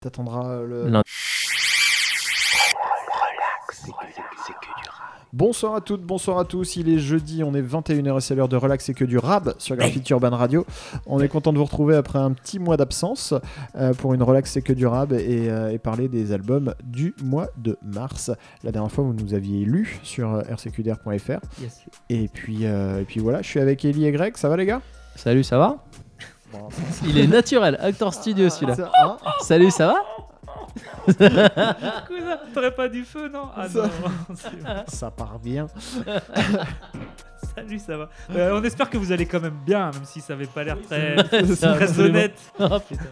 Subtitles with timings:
[0.00, 0.88] T'attendras le.
[0.88, 1.02] Lundi.
[5.32, 6.76] Bonsoir à toutes, bonsoir à tous.
[6.76, 9.54] Il est jeudi, on est 21h et c'est l'heure de relax et que du rab
[9.58, 10.64] sur Graffiti Urban Radio.
[11.06, 13.34] On est content de vous retrouver après un petit mois d'absence
[13.74, 17.14] euh, pour une relax et que du rab et, euh, et parler des albums du
[17.22, 18.30] mois de mars.
[18.62, 21.40] La dernière fois, vous nous aviez lu sur euh, rcqdr.fr.
[21.60, 21.84] Yes.
[22.08, 24.36] Et puis, euh, et puis voilà, je suis avec Ellie et Greg.
[24.36, 24.80] Ça va les gars?
[25.16, 25.84] Salut, ça va?
[27.06, 28.74] Il est naturel, acteur studio celui-là.
[28.76, 29.94] Ça- hein Salut, ça va
[32.06, 33.88] Cousin, t'aurais pas du feu, non Ah Ça- non,
[34.34, 34.68] c'est bon.
[34.86, 35.66] Ça part bien.
[37.56, 38.08] Salut, ça va.
[38.34, 40.76] Euh, on espère que vous allez quand même bien, même si ça avait pas l'air
[40.80, 41.16] très,
[41.56, 42.18] Ça, très absolument.
[42.18, 42.38] honnête.
[42.60, 43.04] Oh, putain.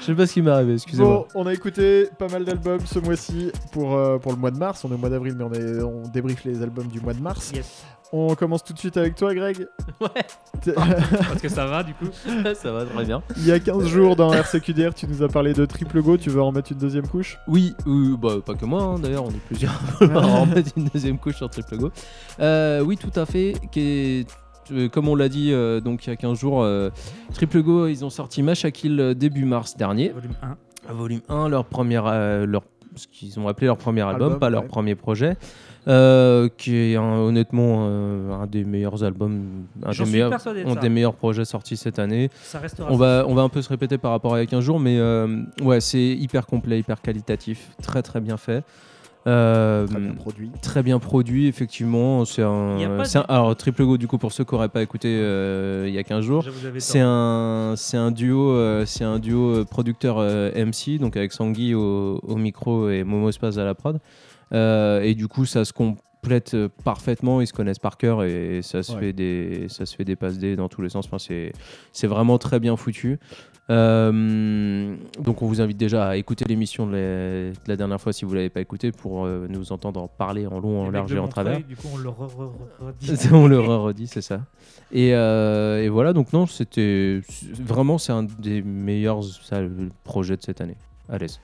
[0.00, 1.26] Je sais pas ce qui m'est arrivé, excusez-moi.
[1.32, 4.58] Bon, on a écouté pas mal d'albums ce mois-ci pour, euh, pour le mois de
[4.58, 4.84] mars.
[4.84, 7.20] On est au mois d'avril, mais on, est, on débriefe les albums du mois de
[7.20, 7.52] mars.
[7.54, 7.84] Yes.
[8.12, 9.66] On commence tout de suite avec toi, Greg.
[10.00, 10.08] Ouais.
[10.74, 12.06] Parce que ça va, du coup.
[12.54, 13.22] ça va très bien.
[13.36, 16.16] Il y a 15 jours dans RCQDR, tu nous as parlé de Triple Go.
[16.16, 17.38] Tu veux en mettre une deuxième couche?
[17.48, 20.84] Oui, euh, bah, pas que moi, hein, d'ailleurs, on est plusieurs à en mettre une
[20.92, 21.90] deuxième couche sur Triple Go.
[22.40, 23.54] Euh, oui, tout à fait.
[23.72, 24.26] qui
[24.72, 26.90] euh, comme on l'a dit euh, donc il y a 15 jours, euh,
[27.34, 30.10] Triple Go, ils ont sorti Mashakil euh, début mars dernier.
[30.10, 30.34] Volume
[30.88, 30.92] 1.
[30.94, 32.62] Volume 1, leur première, euh, leur,
[32.96, 35.36] ce qu'ils ont appelé leur premier album, Album, pas leur premier projet,
[35.86, 39.40] euh, qui est un- honnêtement euh, un des meilleurs albums,
[39.84, 40.80] un des meilleurs, persuadé de un ça.
[40.80, 42.30] des meilleurs projets sortis cette année.
[42.42, 42.90] Ça restera.
[42.90, 44.64] On va, on va un peu se répéter par rapport à il y a 15
[44.64, 48.62] jours, mais euh, ouais, c'est hyper complet, hyper qualitatif, très très bien fait.
[49.26, 50.50] Euh, Très bien produit.
[50.60, 52.26] très bien produit, effectivement.
[52.26, 55.86] C'est un, un- alors Triple Go du coup pour ceux qui n'auraient pas écouté euh,
[55.88, 56.44] il y a 15 jours.
[56.78, 61.72] C'est un, c'est un duo, euh, c'est un duo producteur euh, MC, donc avec Sangui
[61.74, 63.98] au, au micro et Momo Spaz à la prod.
[64.54, 67.40] Euh, et du coup, ça se complète euh, parfaitement.
[67.42, 69.00] Ils se connaissent par cœur et ça se Ouais.
[69.00, 71.06] fait des, ça se fait des passes D dans tous les sens.
[71.06, 73.18] Enfin, c'est, vraiment très bien foutu.
[73.70, 76.98] Euh, donc, on vous invite déjà à écouter l'émission de la,
[77.50, 80.46] de la dernière fois si vous l'avez pas écouté pour euh, nous entendre en parler
[80.46, 81.62] en long, en large et en travers.
[81.64, 82.52] Du coup, on le re- re-
[82.82, 83.28] re- redit.
[83.32, 84.40] on le redit, c'est ça.
[84.92, 87.20] Et, euh, et voilà, donc non, c'était
[87.58, 89.60] vraiment c'est un des meilleurs ça,
[90.04, 90.76] projets de cette année.
[91.08, 91.40] À l'aise,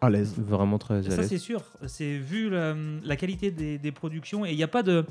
[0.00, 0.34] À l'aise.
[0.36, 1.28] vraiment très à Ça, l'aise.
[1.28, 1.62] c'est sûr.
[1.86, 5.04] C'est vu la, la qualité des, des productions et il n'y a pas de.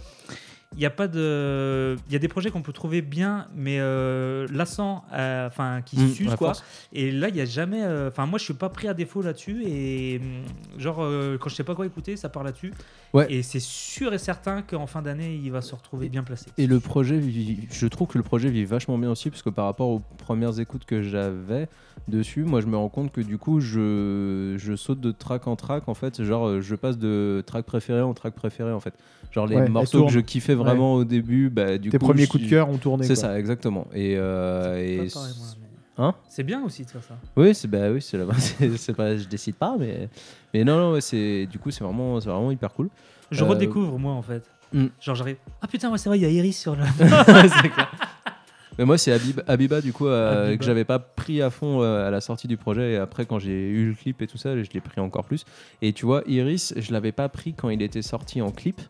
[0.76, 1.96] Il y a pas de.
[2.08, 5.98] Il y a des projets qu'on peut trouver bien, mais euh, lassants, euh, enfin qui
[5.98, 6.50] Mm, s'usent quoi.
[6.50, 6.64] force.
[6.92, 7.82] Et là, il y a jamais.
[7.84, 9.64] euh, Enfin, moi, je suis pas pris à défaut là-dessus.
[9.66, 12.74] Et hum, genre, euh, quand je sais pas quoi écouter, ça part là-dessus.
[13.14, 13.26] Ouais.
[13.32, 16.48] Et c'est sûr et certain qu'en fin d'année, il va se retrouver bien placé.
[16.58, 17.22] Et le projet,
[17.72, 20.60] je trouve que le projet vit vachement bien aussi, parce que par rapport aux premières
[20.60, 21.70] écoutes que j'avais
[22.10, 25.56] dessus, moi je me rends compte que du coup je, je saute de track en
[25.56, 28.94] track, en fait, genre je passe de track préféré en track préféré en fait.
[29.38, 32.06] Genre les Ouais, morceaux que je kiffais vraiment au début, bah du Tes coup.
[32.08, 33.06] premiers je coups de cœur ont tourné.
[33.06, 33.86] C'est ça, exactement.
[33.94, 37.16] Et, euh, C'est et pas pareil, moi, mais- Hein C'est bien aussi de faire ça.
[37.36, 38.26] Oui, c'est bah oui, c'est là
[38.78, 40.10] c'est pas je décide pas mais
[40.54, 42.90] mais non non, ouais, c'est du coup c'est vraiment c'est vraiment hyper cool.
[43.30, 44.42] Je Euh, redécouvre, moi, en fait.
[44.74, 44.86] Mm.
[45.02, 45.38] Genre, j'arrive.
[45.62, 46.84] Ah putain, ouais, c'est vrai, il y a Iris sur le.
[46.98, 47.92] C'est clair.
[48.80, 50.58] Mais moi c'est Habib- Habiba du coup euh, Habiba.
[50.58, 53.40] que j'avais pas pris à fond euh, à la sortie du projet et après quand
[53.40, 55.46] j'ai eu le clip et tout ça, je l'ai pris encore plus.
[55.82, 58.84] Et tu vois Iris, je l'avais pas pris quand il était sorti en clip Euh,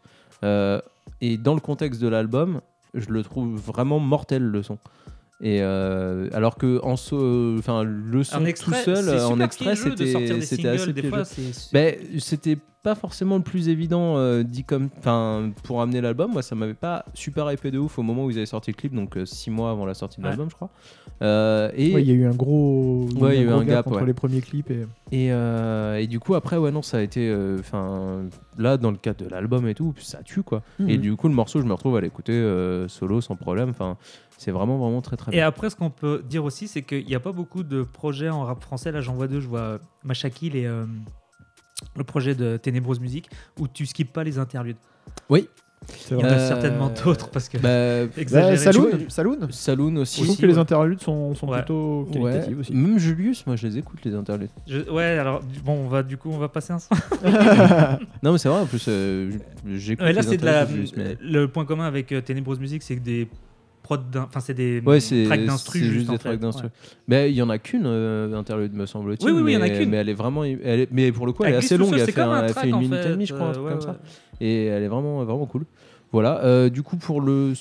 [0.43, 2.61] et dans le contexte de l'album,
[2.93, 4.77] je le trouve vraiment mortel le son.
[5.39, 9.75] Et euh, alors que en so- enfin le son En extrait, tout seul en extrait
[9.75, 11.09] c'était c'était assez des piégeux.
[11.09, 15.99] fois, c'est- Ben, c'était pas forcément le plus évident euh, dit comme enfin pour amener
[16.01, 18.71] l'album moi ça m'avait pas super hypé de ouf au moment où ils avaient sorti
[18.71, 20.29] le clip donc 6 mois avant la sortie de Ouais.
[20.29, 20.69] l'album je crois
[21.23, 23.63] Euh, et, Ouais, il y a eu un gros, Ouais, il y a eu un
[23.63, 24.05] gap, entre ouais.
[24.05, 27.27] les premiers clips et et, euh, et du coup après ouais non ça a été
[27.29, 28.25] euh, enfin
[28.57, 30.89] là dans le cadre de l'album et tout ça tue quoi Mhm.
[30.89, 33.97] et du coup le morceau je me retrouve à l'écouter euh, solo sans problème enfin
[34.37, 37.05] c'est vraiment vraiment très très Et bien après, ce qu'on peut dire aussi, c'est qu'il
[37.05, 38.91] n'y a pas beaucoup de projets en rap français.
[38.91, 39.39] Là, j'en vois deux.
[39.41, 40.85] Je vois Machakil et euh,
[41.95, 44.77] le projet de Ténébreuse Musique où tu skippes pas les interludes.
[45.29, 45.47] oui
[45.85, 47.57] c'est Il y en a Euh, certainement d'autres parce que.
[47.59, 48.05] bah.
[48.31, 51.57] Bah, Saloon, Saloon Saloon aussi, Je trouve Aussi, que les interludes sont, sont Ouais.
[51.59, 52.31] plutôt Ouais.
[52.31, 52.73] qualitatives aussi.
[52.73, 56.01] même Julius moi je les écoute les interludes Je- ouais, alors du- bon, on va
[56.01, 56.89] du coup, on va passer un son.
[58.23, 59.31] non mais c'est vrai en plus euh,
[59.67, 60.61] j'écoute Ouais, là, c'est de la.
[60.61, 63.27] interludes de Julius, mais- Le point commun avec euh, Ténébreuse Musique, c'est que des
[64.17, 66.29] enfin, c'est des Ouais, c'est tracks d'instru juste, juste, en des fait.
[66.29, 66.65] tracks d'instru.
[66.65, 66.71] Ouais.
[67.07, 69.25] Mais il y en a qu'une euh, interlude me semble-t-il.
[69.25, 69.89] Oui, oui, oui, il y en a qu'une.
[69.89, 71.93] Mais elle est vraiment, elle est- mais pour le coup, elle, Elle est assez longue.
[71.93, 73.81] Elle fait, un- elle fait une minute et demie, je crois, un truc euh, comme
[73.81, 73.97] ça.
[74.41, 75.65] Et elle est vraiment, vraiment cool.
[76.11, 76.43] Voilà.
[76.43, 77.53] euh, du coup, pour le,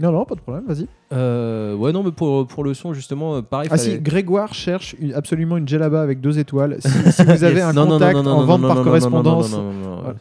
[0.00, 0.86] Non, non, pas de problème, vas-y.
[1.12, 3.68] euh, ouais, non, mais pour pour le son justement, euh, pareil.
[3.72, 6.76] Ah fallait- si, Grégoire cherche une- absolument une djellaba avec deux étoiles.
[6.80, 7.64] Si, si vous avez Yes.
[7.64, 9.52] un Non, non, non, contact non, non, en non, vente non, par non, non, correspondance,
[9.52, 10.18] non, non, non, non, non, Voilà.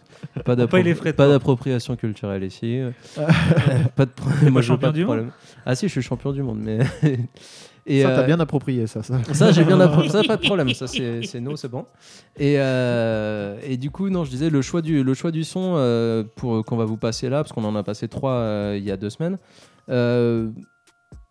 [1.14, 2.80] Pas d'appropriation culturelle ici.
[3.96, 4.52] pas de problème.
[4.54, 5.32] Moi, je veux champion pas de du monde problème.
[5.66, 6.80] Ah si, je suis champion du monde, mais
[7.88, 9.02] Et, ça, t'as euh, bien approprié ça.
[9.02, 9.18] ça.
[9.34, 10.10] ça, j'ai bien appris.
[10.18, 10.74] Ça, pas de problème.
[10.74, 11.86] Ça, c'est c'est no, c'est bon.
[12.38, 15.76] Et, euh, et du coup, non, je disais le choix du, le choix du son
[15.78, 18.92] euh, pour qu'on va vous passer là, parce qu'on en a passé trois il y
[18.92, 19.38] a deux semaines.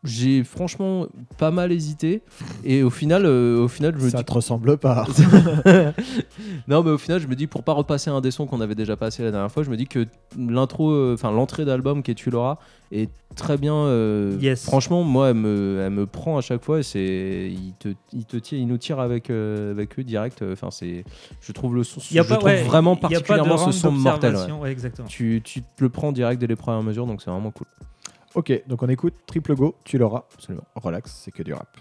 [0.06, 1.06] J'ai franchement
[1.38, 2.23] pas mal hésité
[2.64, 5.06] et au final, euh, au final, je me Ça dis te ressemble pas.
[6.69, 8.75] non, mais au final, je me dis pour pas repasser un des sons qu'on avait
[8.75, 10.06] déjà passé la dernière fois, je me dis que
[10.38, 12.58] l'intro, euh, enfin l'entrée d'album qui est Tu l'auras
[12.93, 13.75] est très bien.
[13.75, 14.64] euh, Yes.
[14.64, 16.79] Franchement, moi, elle me, elle me prend à chaque fois.
[16.79, 20.43] et C'est, il te, il te tire, il nous tire avec, euh, avec eux direct.
[20.52, 21.05] Enfin, c'est,
[21.41, 23.20] je trouve le son, Il y a je pas, trouve ouais, vraiment il y a
[23.20, 24.14] pas de particulièrement ce son mortel.
[24.14, 24.20] ouais.
[24.32, 25.09] d'observation, ouais, exactement.
[25.09, 27.67] Tu, tu te le prends direct dès les premières mesures, donc c'est vraiment cool.
[28.37, 30.25] Ok, donc on écoute Triple Go, tu l'auras.
[30.35, 30.65] Absolument.
[30.77, 31.77] Relax, c'est que du rap.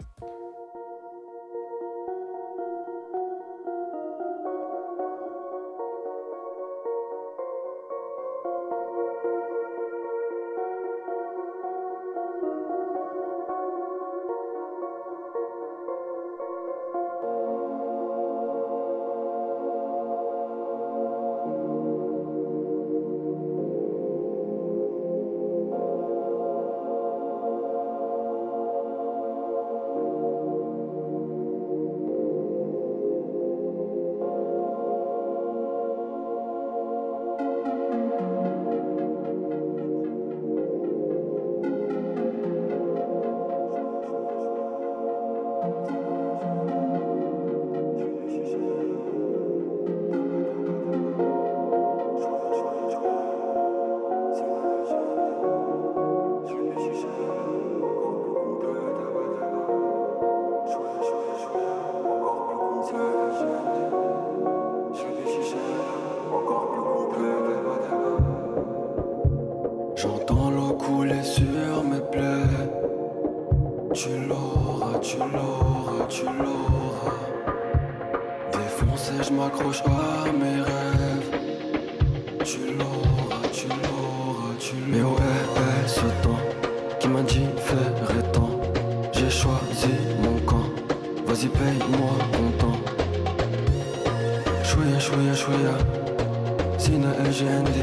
[95.05, 96.79] Chouïa, chouïa, chouïa.
[96.79, 97.77] Sina LGND.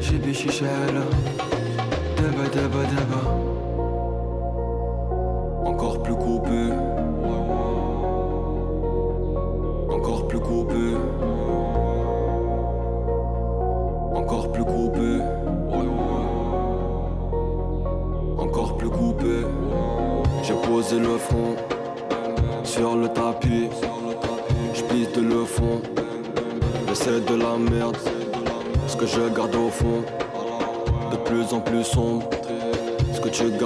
[0.00, 1.04] Jibi Shishela
[2.16, 3.20] Deba deba deba
[5.64, 6.63] Encore plus coupé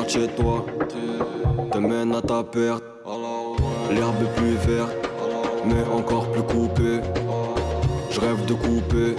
[0.08, 0.64] chez toi
[1.70, 2.82] te mène à ta perte.
[3.90, 4.96] L'herbe est plus verte,
[5.66, 7.00] mais encore plus coupée.
[8.10, 9.16] Je rêve de couper,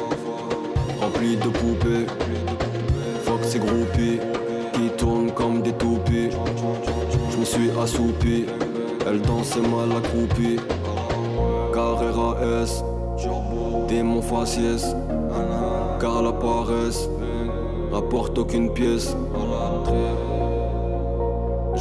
[0.99, 2.07] rempli de poupées.
[3.23, 4.19] Fuck ces groupies
[4.73, 6.29] qui tournent comme des toupies.
[7.31, 8.45] Je me suis assoupi,
[9.07, 10.59] elle dansait mal accroupie.
[11.71, 12.83] Carrera S,
[13.87, 14.95] démon faciès
[15.99, 17.07] car la paresse
[17.91, 19.15] rapporte aucune pièce.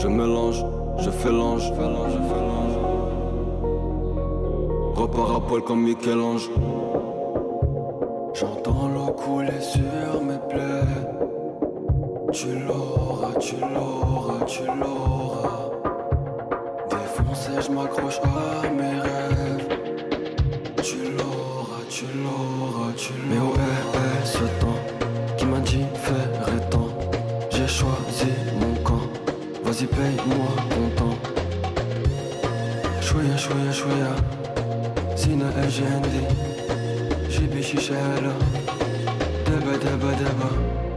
[0.01, 0.65] Je mélange,
[1.01, 1.73] je fais l'ange.
[4.95, 6.49] Repars à poil comme Michel-Ange.
[37.69, 38.33] ششالة.
[39.47, 40.88] دبا دبا دبا.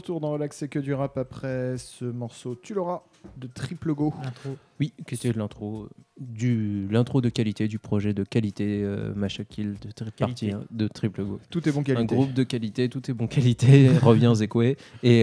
[0.00, 3.02] Retour dans Relax, c'est que du rap après ce morceau Tu l'auras
[3.36, 4.12] de Triple Go.
[4.22, 4.56] L'intro.
[4.80, 5.88] Oui, question de l'intro.
[6.18, 10.16] Du l'intro de qualité, du projet de qualité, euh, Masha Kill de tri- Qualité.
[10.18, 11.38] partie hein, de Triple Go.
[11.50, 12.14] Tout est bon Un qualité.
[12.14, 13.88] groupe de qualité, tout est bon qualité.
[14.02, 14.76] Reviens Zekwe et,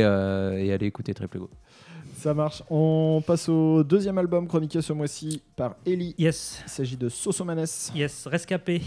[0.03, 1.49] euh, et allez écouter Triple Go.
[2.15, 2.63] Ça marche.
[2.71, 6.15] On passe au deuxième album chroniqué ce mois-ci par Ellie.
[6.17, 7.65] Yes, Il s'agit de Sosomanes.
[7.95, 8.81] yes, rescapé.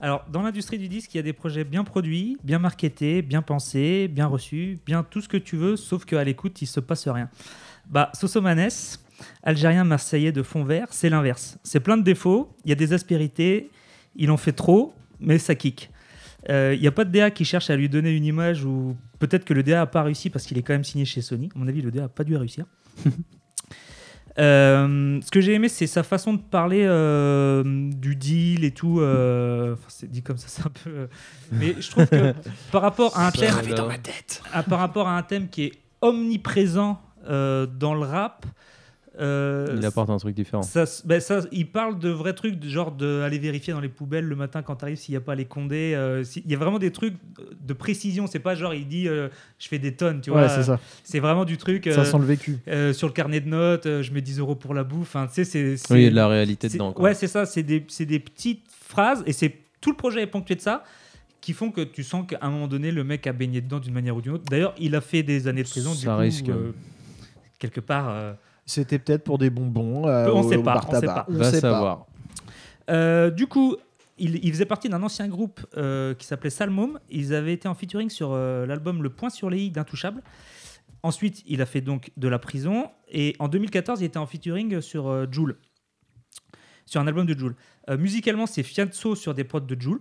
[0.00, 3.42] Alors, dans l'industrie du disque, il y a des projets bien produits, bien marketés, bien
[3.42, 7.08] pensés, bien reçus, bien tout ce que tu veux, sauf qu'à l'écoute, il se passe
[7.08, 7.30] rien.
[7.86, 8.68] Bah, Sosomanes,
[9.42, 11.58] algérien marseillais de fond vert, c'est l'inverse.
[11.62, 13.70] C'est plein de défauts, il y a des aspérités,
[14.16, 15.90] il en fait trop, mais ça kick.
[16.50, 18.96] Euh, Il n'y a pas de DA qui cherche à lui donner une image ou
[19.18, 21.48] peut-être que le DA n'a pas réussi parce qu'il est quand même signé chez Sony.
[21.54, 22.66] À mon avis, le DA n'a pas dû réussir.
[24.38, 29.00] Euh, ce que j'ai aimé, c'est sa façon de parler euh, du deal et tout.
[29.00, 30.90] euh, enfin, c'est dit comme ça, c'est un peu.
[30.90, 31.06] euh,
[31.52, 32.34] mais je trouve que
[32.72, 33.54] par rapport à un thème,
[34.52, 38.44] à- par rapport à un thème qui est omniprésent dans le rap,
[39.20, 40.62] euh, Il apporte un truc différent.
[40.62, 44.24] ça, ben ça, il parle de vrais trucs, du genre d'aller vérifier dans les poubelles
[44.24, 45.94] le matin quand t'arrives s'il n'y a pas les condés.
[45.94, 47.14] euh, si- Il y a vraiment des trucs
[47.60, 48.26] de précision.
[48.26, 49.28] C'est pas genre il dit euh,
[49.58, 50.42] je fais des tonnes, tu vois.
[50.42, 50.80] Ouais, c'est ça.
[51.04, 51.88] C'est vraiment du truc.
[51.92, 52.58] Ça euh, sent le vécu.
[52.68, 55.14] euh, sur le carnet de notes, euh, je mets 10 euros pour la bouffe.
[55.14, 55.92] Enfin, tu sais, c'est.
[55.92, 56.92] Oui, il y a de la réalité c'est- dedans.
[56.92, 57.04] quoi.
[57.04, 57.46] Ouais, c'est ça.
[57.46, 60.82] C'est des, c'est des petites phrases et c'est tout le projet est ponctué de ça
[61.40, 63.92] qui font que tu sens qu'à un moment donné, le mec a baigné dedans d'une
[63.92, 64.44] manière ou d'une autre.
[64.50, 65.92] D'ailleurs, il a fait des années de prison.
[65.92, 66.48] Du Ça coup, risque.
[66.48, 66.72] euh,
[67.58, 68.08] quelque part.
[68.66, 70.06] C'était peut-être pour des bonbons.
[70.08, 71.26] euh, On au- sait pas, on sait pas.
[71.28, 71.72] On Va sait pas.
[71.72, 72.06] savoir.
[72.90, 73.76] Euh, du coup,
[74.18, 76.98] il, il faisait partie d'un ancien groupe euh, qui s'appelait Salmom.
[77.10, 80.22] Ils avaient été en featuring sur euh, l'album Le Point sur les i d'Intouchable.
[81.02, 82.88] Ensuite, il a fait donc de la prison.
[83.10, 85.58] Et en 2014, il était en featuring sur euh, Joule.
[86.86, 87.54] Sur un album de Joule.
[87.90, 90.00] Euh, musicalement, c'est Fianso sur des prods de Joule.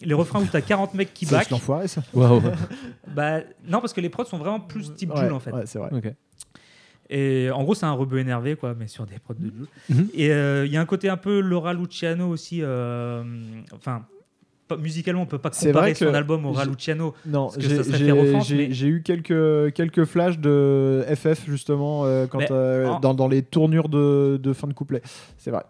[0.00, 1.50] Les refrains où t'as 40 mecs qui C'est back.
[1.50, 2.02] l'enfoiré, ça.
[2.14, 2.42] Waouh.
[3.14, 5.52] Bah, non, parce que les prods sont vraiment plus type Ouais, Joule en fait.
[5.52, 5.90] ouais, c'est vrai.
[5.92, 6.12] ok.
[7.14, 9.66] Et en gros, c'est un rebeu énervé, quoi, mais sur des prods de Jules.
[9.90, 10.08] Mhm.
[10.14, 12.60] Et euh, il y a un côté un peu Laura Luciano aussi.
[12.62, 13.22] euh,
[13.74, 14.06] enfin,
[14.80, 17.14] musicalement, on peut pas comparer son album au Laura j'ai- Luciano.
[17.26, 23.28] Non, j'ai eu quelques, quelques flashs de FF justement euh, quand, euh, en- dans, dans
[23.28, 25.02] les tournures de, de fin de couplet.
[25.36, 25.62] C'est vrai.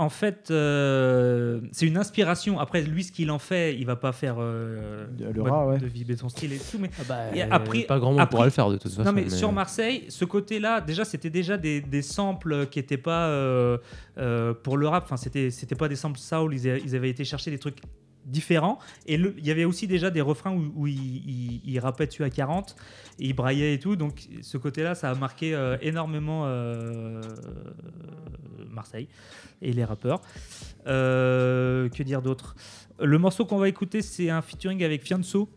[0.00, 2.60] En fait, euh, c'est une inspiration.
[2.60, 5.78] Après, lui, ce qu'il en fait, il va pas faire euh, Le mode rat, ouais.
[5.78, 6.78] de vibrer son style et tout.
[6.78, 9.02] Mais bah, Et après- pas grand monde après- pourra le faire de toute façon.
[9.02, 13.26] non, mais, sur Marseille, ce côté-là, déjà, c'était déjà des, des samples qui n'étaient pas
[13.26, 13.78] euh,
[14.18, 15.02] euh, pour le rap.
[15.04, 16.54] Enfin, c'était c'était pas des samples soul.
[16.54, 17.78] Ils, a- ils avaient été chercher des trucs
[18.28, 18.78] différents.
[19.06, 22.06] Et le- il y avait aussi déjà des refrains où, où il, il, il rappait
[22.06, 22.76] dessus à 40
[23.18, 23.96] et il braillait et tout.
[23.96, 27.20] Donc, ce côté-là, ça a marqué euh, énormément euh,
[28.70, 29.08] Marseille
[29.62, 30.20] et les rappeurs.
[30.86, 32.54] Euh, que dire d'autre?
[33.00, 35.48] Le morceau qu'on va écouter, c'est un featuring avec Fianso.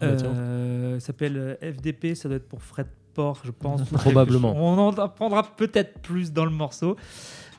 [0.00, 0.16] Ah bah.
[0.24, 3.82] Euh, s'appelle FDP, ça doit être pour Fred Port, je pense.
[3.92, 4.54] Probablement.
[4.56, 6.96] On en apprendra peut-être plus dans le morceau.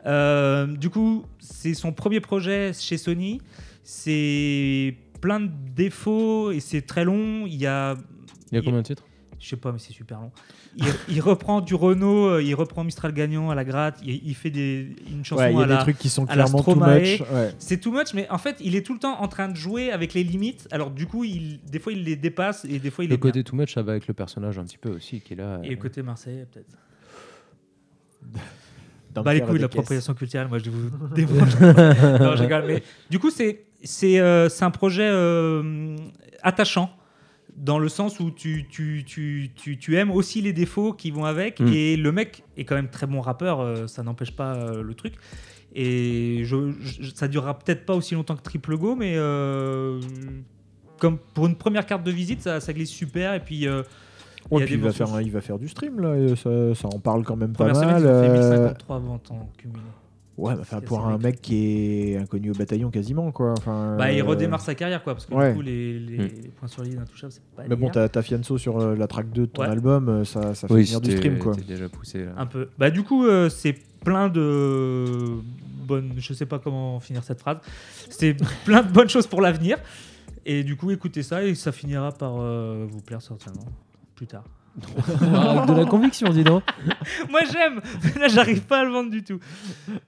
[0.05, 3.41] Euh, du coup, c'est son premier projet chez Sony.
[3.83, 7.45] C'est plein de défauts et c'est très long.
[7.45, 7.95] Il y a,
[8.51, 9.05] Il y a combien de titres?
[9.39, 10.31] Je sais pas, mais c'est super long.
[10.75, 13.97] Il, il reprend du Renault, euh, il reprend Mistral gagnant à la gratte.
[14.03, 15.75] Il, il fait des, une chanson Ouais, il y à a la.
[15.77, 17.21] des trucs qui sont clairement too much.
[17.21, 17.53] Ouais.
[17.57, 19.91] C'est too much, mais en fait, il est tout le temps en train de jouer
[19.91, 20.67] avec les limites.
[20.71, 23.17] Alors, du coup, il, des fois, il les dépasse et des fois, il Le est
[23.17, 23.29] bien.
[23.31, 25.61] côté too much, ça va avec le personnage un petit peu aussi qui est là.
[25.63, 26.77] Et euh, côté Marseille, peut-être.
[29.13, 31.59] Dans Bah le les couilles, des l'appropriation culturelle, moi je vous débranche.
[31.59, 35.95] non, je rigole, mais du coup, c'est c'est euh, c'est un projet euh,
[36.43, 36.91] attachant
[37.57, 41.25] dans le sens où tu, tu, tu, tu, tu aimes aussi les défauts qui vont
[41.25, 41.59] avec.
[41.59, 41.67] Mm.
[41.73, 44.93] Et le mec est quand même très bon rappeur, euh, ça n'empêche pas euh, le
[44.93, 45.15] truc.
[45.75, 49.99] Et je, je- ça durera peut-être pas aussi longtemps que Triple Go, mais euh,
[50.99, 53.33] comme pour une première carte de visite, ça, ça glisse super.
[53.33, 53.83] Et puis, euh,
[54.51, 56.87] Ouais, puis il, va faire, un- il va faire du stream là, et ça, ça
[56.87, 58.01] en parle quand même pas première semaine, mal.
[58.03, 59.79] ils ont fait euh, 1053 ventes en cumulé.
[60.37, 61.41] Ouais, bah, enfin, pour un mec.
[61.41, 63.51] qui est inconnu au bataillon quasiment quoi.
[63.57, 65.49] Enfin, Bah, il euh, redémarre sa carrière, quoi, parce que ouais.
[65.49, 68.21] du coup, les, les, les points sur les d'intouchable, c'est pas Mais bon, t'as t'as
[68.21, 69.67] Fianso sur euh, la track 2 de ton Ouais.
[69.67, 71.53] album, euh, ça, ça fait Oui, venir du stream quoi.
[71.67, 72.31] déjà poussé là.
[72.37, 72.69] un peu.
[72.77, 75.03] Bah, du coup, euh, c'est plein de
[75.85, 76.13] bonnes.
[76.17, 77.57] Je sais pas comment finir cette phrase.
[78.09, 79.77] C'est plein de bonnes choses pour l'avenir.
[80.45, 83.65] Et du coup, écoutez ça et ça finira par euh, vous plaire certainement
[84.19, 84.43] plus tard.
[85.33, 86.63] Ah, de la conviction, dis donc.
[87.29, 87.79] Moi, j'aime.
[88.19, 89.39] Là, j'arrive pas à le vendre du tout.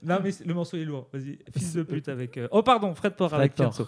[0.03, 1.07] Non, mais le morceau est lourd.
[1.13, 2.37] Vas-y, fils de pute avec.
[2.37, 3.87] euh, Oh, pardon, Fred Port avec Fred.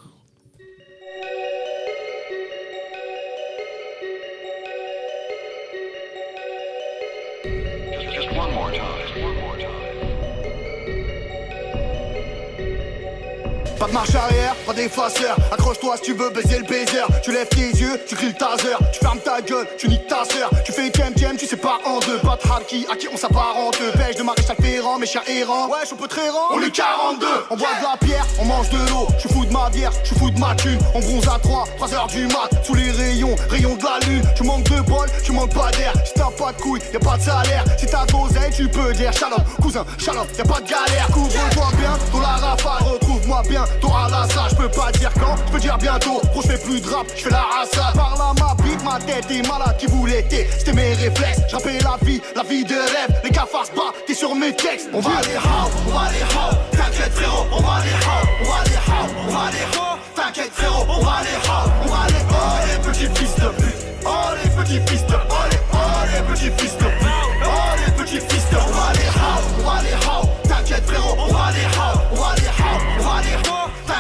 [13.84, 15.36] Pas de marche arrière, pas d'effaceur.
[15.52, 17.04] Accroche-toi si tu veux baiser le baiser.
[17.22, 18.78] Tu lèves tes yeux, tu cries le taser.
[18.94, 20.50] Tu fermes ta gueule, tu niques ta sœur.
[20.64, 22.18] Tu fais jam jam, tu sais pas en deux.
[22.20, 23.78] Pas de harki, à qui on s'apparente.
[23.98, 25.68] Pêche de maréchal Ferrand, mes chiens errants.
[25.68, 26.54] Ouais, je peux très rang.
[26.54, 27.28] On est 42.
[27.50, 29.06] On boit de la pierre, on mange de l'eau.
[29.22, 30.80] Je fous de ma bière, je fous de ma thune.
[30.96, 32.52] On bronze à 3, 3 heures du mat.
[32.64, 34.24] Sous les rayons, rayons de la lune.
[34.38, 35.92] Tu manques de bol, tu manques pas d'air.
[36.06, 37.66] Si t'as pas de couilles, y a pas de salaire.
[37.78, 41.08] Si t'as d'oseille, tu peux dire shalom, cousin, shalom, y a pas de galère.
[41.12, 43.66] Couvre-toi bien, dans la rafale, retrouve-moi bien.
[43.82, 46.22] T'auras la ça, je peux pas dire quand, je peux dire bientôt.
[46.32, 47.96] Gros, je plus de rap, je fais la rassade.
[47.96, 50.48] Par là, ma bite, ma tête est malade qui voulait t'es.
[50.58, 53.22] C'était mes réflexes, j'appelle la vie, la vie de rêve.
[53.24, 54.90] Les cafards pas, t'es sur mes textes.
[54.94, 56.56] On va aller how, on va aller how.
[56.72, 59.98] T'inquiète frérot, on va aller how, on va aller how, on va aller how.
[60.16, 62.34] T'inquiète frérot, on va aller how, on va aller oh
[62.68, 63.86] les petits fils de pute.
[64.06, 64.10] Oh
[64.44, 65.78] les petits fils de, oh les, oh
[66.14, 67.08] les petits fils de pute.
[67.44, 67.50] Oh
[67.86, 70.30] les petits fils de, on va aller how, on va aller how.
[70.48, 72.00] T'inquiète frérot, on va aller how,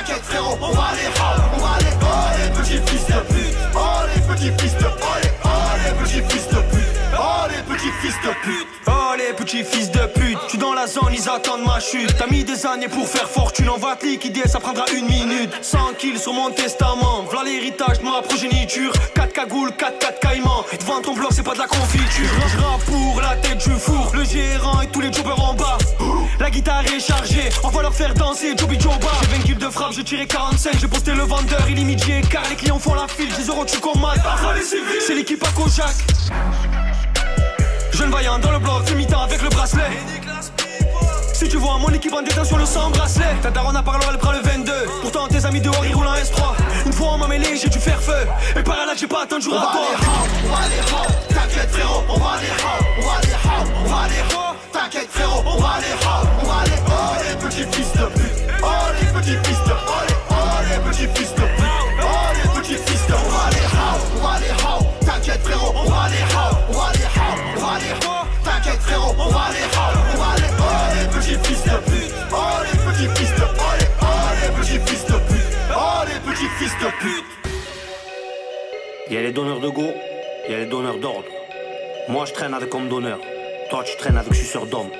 [0.05, 1.07] T'inquiète frérot, on va aller
[1.55, 2.05] on va aller oh
[2.37, 3.55] les petits fils de pute.
[3.73, 3.79] Oh
[4.13, 5.47] les petits fils de, oh les, oh
[5.85, 6.83] les petits fils de pute.
[7.17, 8.67] Oh les petits fils de pute.
[8.85, 10.22] Oh les petits fils de pute, dans
[10.83, 12.13] la zone, ils attendent ma chute.
[12.17, 15.51] T'as mis des années pour faire fortune, on va te liquider, ça prendra une minute.
[15.61, 18.91] 100 kills sur mon testament, voilà l'héritage de ma progéniture.
[19.15, 20.65] 4 cagoules, 4 4 caïmans.
[20.77, 22.29] Devant ton bloc, c'est pas de la confiture.
[22.47, 25.77] Je pour la tête du four, le gérant et tous les jobbers en bas.
[26.39, 29.11] La guitare est chargée, on va leur faire danser Joby Joba.
[29.21, 32.21] J'ai 20 kills de frappe, j'ai tiré 45, j'ai posté le vendeur illimité.
[32.29, 34.19] Car les clients font la file, 10 euros tu commandes.
[34.99, 35.95] C'est l'équipe à Kojak.
[37.93, 40.22] Jeune vaillant dans le bloc, imitant avec le bracelet.
[41.43, 43.35] Si tu vois mon équipe en détention, le sang bracelet.
[43.41, 44.71] Ta daronne a parlé, elle prend le 22.
[45.01, 46.55] Pourtant, tes amis dehors, ils roulent en S3.
[46.85, 48.25] Une fois on m'a mêlé, j'ai dû faire feu.
[48.55, 49.71] Et par là, j'ai pas attendu à toi.
[49.73, 51.33] on va aller how.
[51.33, 53.95] T'inquiète frérot, on va aller how, on va aller how, on va
[54.31, 54.55] how.
[54.71, 56.91] T'inquiète frérot, on va aller how, on va aller oh
[57.27, 58.43] les petits fils de pute.
[58.63, 58.67] Oh
[59.01, 60.35] les petits fils de, oh les, oh
[60.69, 61.65] les petits fils de pute.
[61.99, 65.05] Oh les petits fils de, on va aller how, on va aller how.
[65.05, 68.23] T'inquiète frérot, on va aller how, on va aller how, on va aller how.
[68.45, 70.02] T'inquiète frérot, on va aller how,
[76.57, 77.25] fils de, pute.
[79.07, 79.83] Il y a les donneurs de go,
[80.45, 81.25] il y a les donneurs d'ordre.
[82.07, 83.19] Moi je traîne avec homme d'honneur,
[83.69, 84.91] toi tu traînes avec suceur d'homme.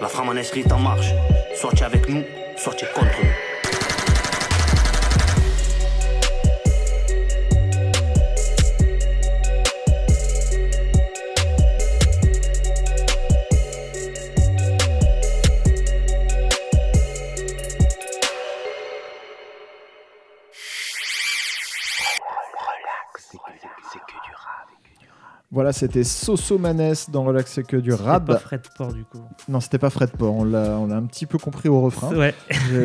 [0.00, 1.10] La framanesserie est en marche,
[1.54, 2.24] soit avec nous,
[2.56, 3.53] soit contre nous.
[25.54, 28.26] Voilà, c'était Soso Manès dans Relax c'est que du rap.
[28.26, 29.20] pas Fred Port du coup.
[29.48, 32.12] Non, c'était pas Fred Port, on l'a on l'a un petit peu compris au refrain.
[32.14, 32.34] Ouais.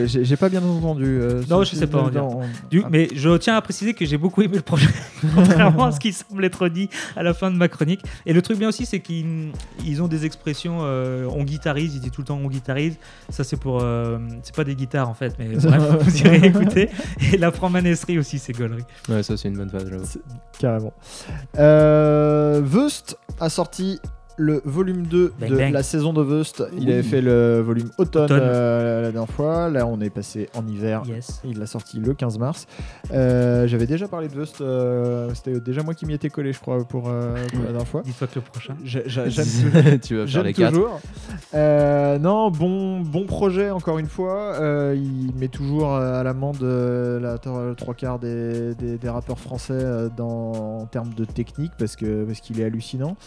[0.06, 1.04] J'ai- pas bien entendu.
[1.06, 2.22] euh, Non, ce- je sais pas en dire.
[2.22, 2.90] dans- Du- Ah.
[2.92, 4.88] Mais je tiens à préciser que j'ai beaucoup aimé le projet,
[5.36, 8.02] contrairement à ce qui semble être dit à la fin de ma chronique.
[8.26, 9.52] Et le truc bien aussi, c'est qu'ils
[9.86, 12.98] ils ont des expressions euh, on guitarise, ils disent tout le temps on guitarise.
[13.30, 13.80] Ça, c'est pour.
[13.82, 16.90] euh, c'est pas des guitares en fait, mais bref, vous irez écouter.
[17.34, 18.84] Et la franc-manesserie aussi, c'est gaulerie.
[19.10, 20.06] Ouais, ça, c'est une bonne phase, j'avoue.
[20.60, 20.94] Carrément.
[21.58, 24.00] Euh, Vust a sorti
[24.42, 25.74] le volume 2 Bang, de bang.
[25.74, 26.64] la saison de Vust.
[26.78, 26.94] Il Oui.
[26.94, 28.40] avait fait le volume automne, Automne.
[28.42, 29.70] euh, la dernière fois.
[29.70, 31.04] Là, on est passé en hiver.
[31.06, 31.42] Yes.
[31.44, 32.66] Il l'a sorti le 15 mars.
[33.14, 34.62] Euh, J'avais déjà parlé de Vust.
[34.62, 37.88] euh, C'était déjà moi qui m'y étais collé, je crois, pour, euh, pour la dernière
[37.88, 38.02] fois.
[38.06, 38.76] Dis-toi que le prochain.
[38.86, 39.46] J'ai- j'ai- J'aime
[40.02, 41.02] tu vas faire les toujours.
[41.54, 44.54] Euh, non, bon, bon projet encore une fois.
[44.62, 47.38] Euh, il met toujours à l'amende la
[47.76, 49.84] trois quarts des, des- des rappeurs français
[50.16, 53.18] dans, en termes de technique parce que parce qu'il est hallucinant.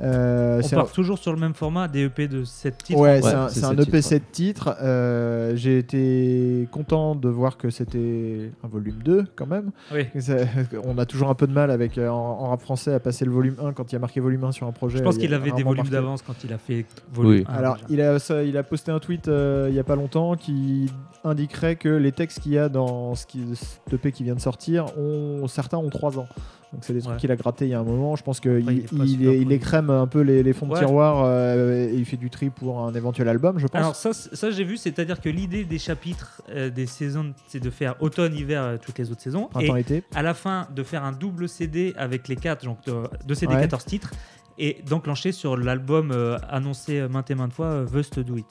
[0.00, 2.98] Euh, On part un- toujours sur le même format, des EP de 7 titres.
[3.00, 4.76] Ouais, Ouais, c'est un, un sept EP titres, 7 titres.
[4.82, 9.70] Euh, J'ai été content de voir que c'était un volume 2 quand même.
[9.92, 10.06] Oui.
[10.20, 10.36] Ça-
[10.84, 13.24] on a toujours un peu de mal avec euh, en, en rap français à passer
[13.24, 14.98] le volume 1 quand il y a marqué volume 1 sur un projet.
[14.98, 17.44] Je pense qu'il avait des volumes d'avance quand il a fait volume Oui.
[17.48, 17.86] 1, alors, déjà.
[17.90, 20.90] il a, ça- il a posté un tweet euh, il y a pas longtemps qui
[21.24, 24.40] indiquerait que les textes qu'il y a dans ce, qui, ce EP qui vient de
[24.40, 26.26] sortir, ont, certains ont 3 ans.
[26.72, 27.18] Donc, c'est des trucs Ouais.
[27.20, 28.16] qu'il a gratté il y a un moment.
[28.16, 30.78] Je pense qu'il il écrème un peu les, les fonds de Ouais.
[30.78, 33.78] tiroir euh, et il fait du tri pour un éventuel album, je pense.
[33.80, 37.96] Alors ça, j'ai vu, c'est-à-dire que l'idée des chapitres euh, des saisons, c'est de faire
[38.00, 40.04] automne-hiver euh, toutes les autres saisons, et Printemps-été.
[40.14, 42.94] à la fin de faire un double CD avec les quatre, donc de,
[43.26, 43.60] deux CD Ouais.
[43.60, 44.12] 14 titres,
[44.58, 48.46] et d'enclencher sur l'album euh, annoncé maintes et maintes fois, euh, Vust Do It.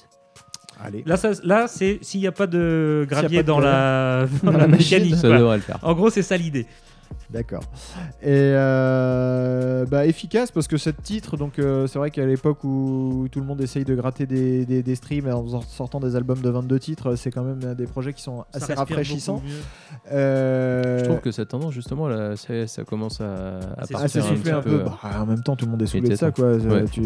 [0.84, 1.04] Allez.
[1.06, 4.52] Là, ça- là c'est s'il n'y a pas de gravier pas de dans, la, dans
[4.52, 4.98] Dans la la machine.
[5.00, 5.16] mécanique.
[5.16, 5.78] Ça devrait le faire.
[5.84, 6.66] En gros, c'est ça l'idée.
[7.30, 7.64] D'accord.
[8.22, 13.28] Et euh, bah, efficace parce que ce titre, donc euh, c'est vrai qu'à l'époque où
[13.32, 16.50] tout le monde essaye de gratter des, des, des streams en sortant des albums de
[16.50, 19.42] 22 titres, c'est quand même des projets qui sont assez rafraîchissants.
[20.12, 24.52] Euh, Je trouve que cette tendance, justement, là, ça, ça commence à, à soufflé petit
[24.52, 24.84] un peu.
[24.84, 26.56] Bah, en même temps, tout le monde est saoulé de ça, quoi.
[26.56, 26.86] Ouais.
[26.92, 27.02] Tu,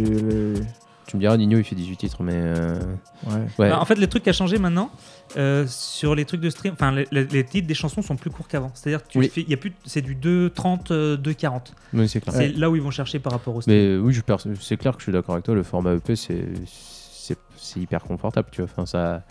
[1.08, 2.34] Tu me diras, Nino, il fait 18 titres, mais.
[2.36, 2.80] euh,
[3.28, 3.34] ouais.
[3.60, 3.70] ouais.
[3.70, 4.90] Bah, en fait, le truc qui a changé maintenant,
[5.38, 8.32] euh, sur les trucs de stream, enfin, les, les- les titres des chansons sont plus
[8.32, 8.72] courts qu'avant.
[8.74, 9.32] C'est-à-dire que tu Oui.
[9.48, 11.74] y a plus, c'est du 2,30, euh, 2,40.
[11.94, 12.34] Oui, c'est clair.
[12.36, 13.76] C'est là où ils vont chercher par rapport au stream.
[13.78, 14.18] Mais oui,
[14.62, 15.54] c'est clair que je suis d'accord avec toi.
[15.54, 18.70] Le format EP, c'est c'est c'est hyper confortable, tu vois.
[18.72, 19.24] Enfin, ça,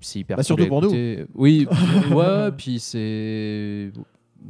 [0.00, 0.36] c'est hyper.
[0.36, 0.90] Bah, cool surtout pour nous.
[1.34, 1.66] Oui,
[2.10, 2.50] ouais.
[2.56, 3.90] Puis c'est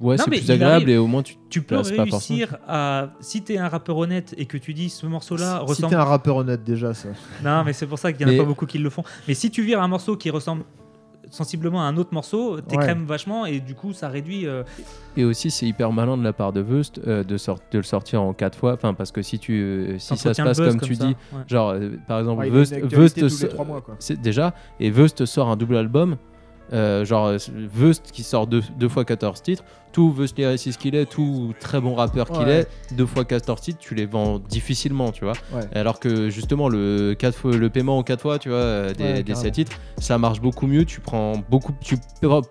[0.01, 0.89] ouais, c'est plus agréable arrive.
[0.91, 1.37] et au moins tu.
[1.51, 3.09] Tu peux c'est pas réussir à.
[3.21, 5.91] Si t'es un rappeur honnête et que tu dis ce morceau-là Si ressemble.
[5.91, 7.09] t'es un rappeur honnête déjà, ça.
[7.45, 9.03] Non, mais c'est pour ça qu'il y en a Mais- pas beaucoup qui le font.
[9.27, 10.65] Mais si tu vires un morceau qui ressemble
[11.31, 14.47] sensiblement à un autre morceau, t'écrèmes vachement et du coup ça réduit.
[14.47, 14.63] euh,
[15.17, 17.83] Et aussi, c'est hyper malin de la part de Vust euh, de, sort- de le
[17.85, 18.73] sortir en quatre fois.
[18.73, 21.05] Enfin, parce que si tu euh, si ça se passe comme, tu ça.
[21.07, 21.41] dis, Ouais.
[21.47, 23.83] genre euh, par exemple, Ouais, il a une Vust, Vust trois mois,
[24.23, 26.17] déjà et Vust sort un double album.
[26.73, 27.39] Euh, genre euh,
[27.73, 31.81] Vust qui sort deux, deux fois 14 titres, tout Vust lyriciste qu'il est, tout très
[31.81, 32.61] bon rappeur qu'il Ouais.
[32.91, 35.35] est, deux fois 14 titres, tu les vends difficilement, tu vois.
[35.53, 35.63] Ouais.
[35.75, 39.05] Alors que justement le, quatre fois, le paiement en 4 fois, tu vois, euh, des,
[39.05, 39.35] Ouais, des.
[39.35, 41.97] 7 titres, ça marche beaucoup mieux, tu prends beaucoup, tu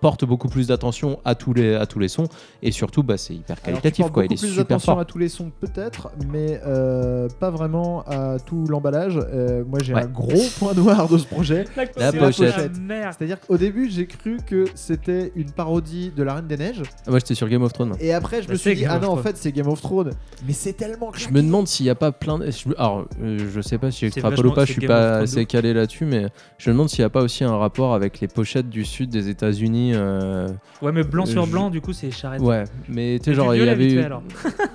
[0.00, 2.28] portes beaucoup plus d'attention à tous les à tous les sons
[2.62, 4.80] et surtout bah c'est hyper Alors, tu qualitatif portes quoi, il beaucoup est plus super
[4.82, 4.98] fort.
[5.00, 9.18] à tous les sons peut-être, mais euh, pas vraiment à tout l'emballage.
[9.32, 10.02] Euh, moi j'ai Ouais.
[10.02, 11.64] un gros point noir de ce projet.
[11.96, 12.70] La C'est pochette.
[13.16, 17.10] C'est-à-dire qu'au début j'ai cru que c'était une parodie de la Reine des Neiges, Ah,
[17.10, 17.94] moi j'étais sur Game of Thrones.
[18.00, 19.80] et après je Bah, me suis dit Game ah non en fait c'est Game of
[19.80, 20.12] Thrones.
[20.46, 21.10] Mais c'est tellement.
[21.14, 22.48] Je me demande s'il n'y a pas plein de...
[22.78, 24.10] Alors, euh, je sais pas si ou
[24.52, 26.26] pas, je suis pas assez calé là-dessus, mais
[26.58, 29.10] je me demande s'il n'y a pas aussi un rapport avec les pochettes du sud
[29.10, 29.92] des États-Unis.
[29.94, 30.48] euh,
[30.82, 32.40] Ouais, mais blanc sur Je- blanc, du coup, c'est charrette.
[32.40, 34.22] Ouais, mais tu sais, genre, il y avait alors.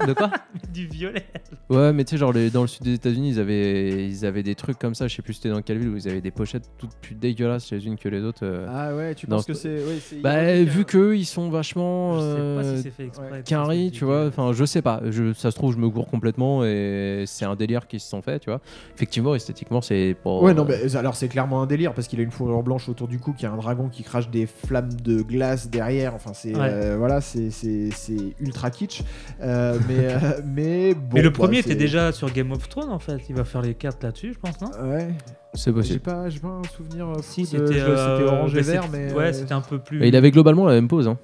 [0.08, 0.30] De quoi
[0.74, 1.26] du violet.
[1.70, 4.08] Ouais, mais tu sais, genre, les- dans le sud des États-Unis, ils avaient...
[4.08, 6.08] ils avaient des trucs comme ça, je sais plus c'était dans quelle ville, où ils
[6.10, 8.42] avaient des pochettes toutes plus dégueulasses les unes que les autres.
[8.44, 8.68] euh.
[8.70, 9.70] Ah ouais, tu Dans penses ce- que c'est.
[10.18, 12.20] ouais, Bah, vu qu'eux, ils sont vachement.
[12.44, 13.30] Euh, si fait exprès.
[13.68, 13.90] ouais.
[13.92, 17.24] tu vois, enfin je sais pas, je, ça se trouve je me gourre complètement et
[17.28, 18.60] c'est un délire qui se sont fait, tu vois.
[18.96, 20.38] Effectivement, esthétiquement c'est pas...
[20.40, 23.08] Ouais, non, mais alors c'est clairement un délire parce qu'il a une fourrure blanche autour
[23.08, 26.14] du cou, qu'il y a un dragon qui crache des flammes de glace derrière.
[26.16, 26.60] Enfin, c'est Ouais.
[26.70, 29.02] euh, voilà, c'est c'est c'est ultra kitsch.
[29.42, 31.02] Euh, mais euh, mais bon.
[31.14, 33.20] mais le premier était déjà sur Game of Thrones en fait.
[33.30, 34.70] Il va faire les cartes là-dessus, je pense, non?
[34.90, 35.10] Ouais.
[35.54, 36.00] c'est possible.
[36.00, 37.08] pas, j'ai pas un souvenir.
[37.08, 39.80] euh, Si, c'était euh, orange et bah, vert, c'est- mais Ouais, euh, c'était un peu
[39.80, 40.04] plus.
[40.04, 41.18] Et il avait globalement la même pose, hein.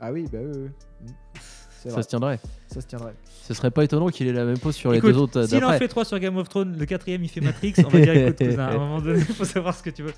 [0.00, 0.68] Ah oui, bah oui, oui.
[1.08, 1.12] Mm.
[1.82, 2.38] Ça vrai, se tiendrait.
[2.66, 3.14] ça se tiendrait.
[3.42, 5.64] Ce serait pas étonnant qu'il ait la même pose sur les deux autres euh, S'il
[5.64, 8.14] en fait 3 sur Game of Thrones, le quatrième il fait Matrix, on va dire
[8.14, 10.12] écoute, cousin, à un moment donné, faut savoir ce que tu veux.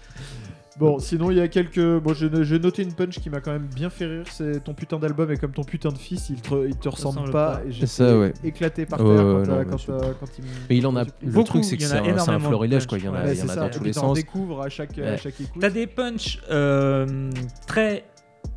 [0.78, 1.98] Bon, sinon il y a quelques.
[2.00, 4.24] Bon, j'ai noté une punch qui m'a quand même bien fait rire.
[4.30, 7.18] C'est ton putain d'album est comme ton putain de fils, il te, il te ressemble
[7.18, 7.56] ressemble pas.
[7.58, 7.60] pas.
[7.64, 8.32] Et C'est j'ai ça, ouais.
[8.42, 10.96] éclaté par terre ouais, quand, non, euh, quand, euh, quand il me- Mais il en
[10.96, 11.04] a.
[11.04, 12.98] Le Beaucoup, truc, c'est que c'est un, un florilège, quoi.
[12.98, 13.34] Il y en a, ouais.
[13.34, 14.14] il y en a dans Et tous les sens.
[14.16, 15.60] découvres à chaque, à chaque écoute.
[15.60, 17.30] T'as des punchs euh,
[17.66, 18.04] très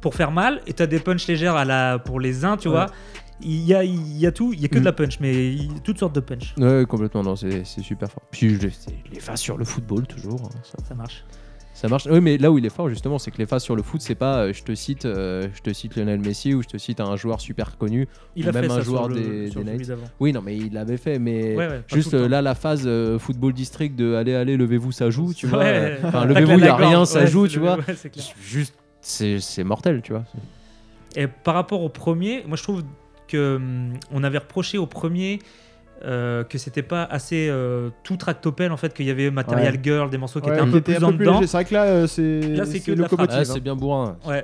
[0.02, 2.74] pour faire mal et t'as des punchs légères à la, pour les uns, tu Ouais.
[2.76, 2.88] vois.
[3.42, 4.80] Il y a, il y a tout, il y a que Mm.
[4.80, 6.54] de la punch, mais il- toutes sortes de punch.
[6.58, 8.24] Ouais, complètement, non, c'est super fort.
[8.32, 8.68] Puis je-
[9.12, 10.40] les phases sur le football, toujours.
[10.46, 10.78] hein, ça.
[10.88, 11.26] Ça marche.
[11.74, 12.08] Ça marche.
[12.10, 14.00] Oui, mais là où il est fort justement, c'est que les phases sur le foot,
[14.02, 16.78] c'est pas euh, je te cite, euh, je te cite Lionel Messi ou je te
[16.78, 18.08] cite un joueur super connu.
[18.38, 20.06] Il Ou a même fait un ça joueur sur le, des- sur d'avant.
[20.22, 22.56] Oui, non, mais il l'avait fait, mais Ouais, ouais, pas juste le euh, là la
[22.56, 22.88] phase
[23.20, 25.66] football district de allez allez levez-vous ça joue, tu vois.
[26.06, 27.78] Enfin levez-vous il y a rien, ça joue, tu le- vois.
[28.42, 28.74] Juste
[29.06, 30.24] c'est mortel, tu vois.
[31.16, 32.84] Et par rapport au premier, moi je trouve
[33.28, 35.40] que hum, on avait reproché au premier
[36.04, 39.80] euh, que c'était pas assez euh, tout tractopelle en fait, qu'il y avait Material Ouais.
[39.82, 41.40] Girl, des morceaux qui Ouais, étaient un peu plus en dedans.
[41.42, 42.42] C'est vrai que là, euh, c'est.
[42.42, 43.38] Là, c'est que de la locomotive.
[43.38, 43.46] Ah, hein.
[43.46, 44.18] c'est bien bourrin.
[44.26, 44.44] Ouais.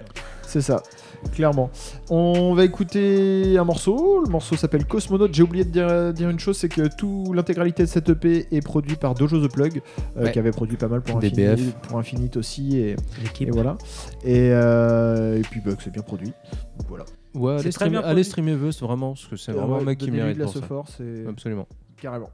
[0.52, 0.84] C'est ça,
[1.32, 1.70] clairement.
[2.10, 4.22] On va écouter un morceau.
[4.22, 5.30] Le morceau s'appelle Cosmonaut.
[5.32, 8.60] J'ai oublié de dire, dire une chose, c'est que tout l'intégralité de cette EP est
[8.60, 9.82] produit par Dojo the Plug,
[10.18, 10.32] euh, Ouais.
[10.34, 11.54] qui avait produit pas mal pour DBF.
[11.54, 13.48] Infinite, pour Infinite aussi, et, L'équipe.
[13.48, 13.78] et voilà.
[14.26, 16.34] Et, euh, et puis bah, que c'est bien produit.
[16.78, 17.06] Donc voilà.
[17.34, 18.24] Ouais, C'est allez très streamer, bien allez produit.
[18.26, 20.54] streamer Vust vraiment parce que c'est vraiment ouais, un mec qui mérite de la pour
[20.56, 20.62] ça.
[20.64, 21.66] force, et Absolument.
[22.02, 22.30] carrément.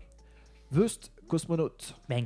[0.72, 1.70] Vust, Cosmonaut.
[2.10, 2.26] Bang.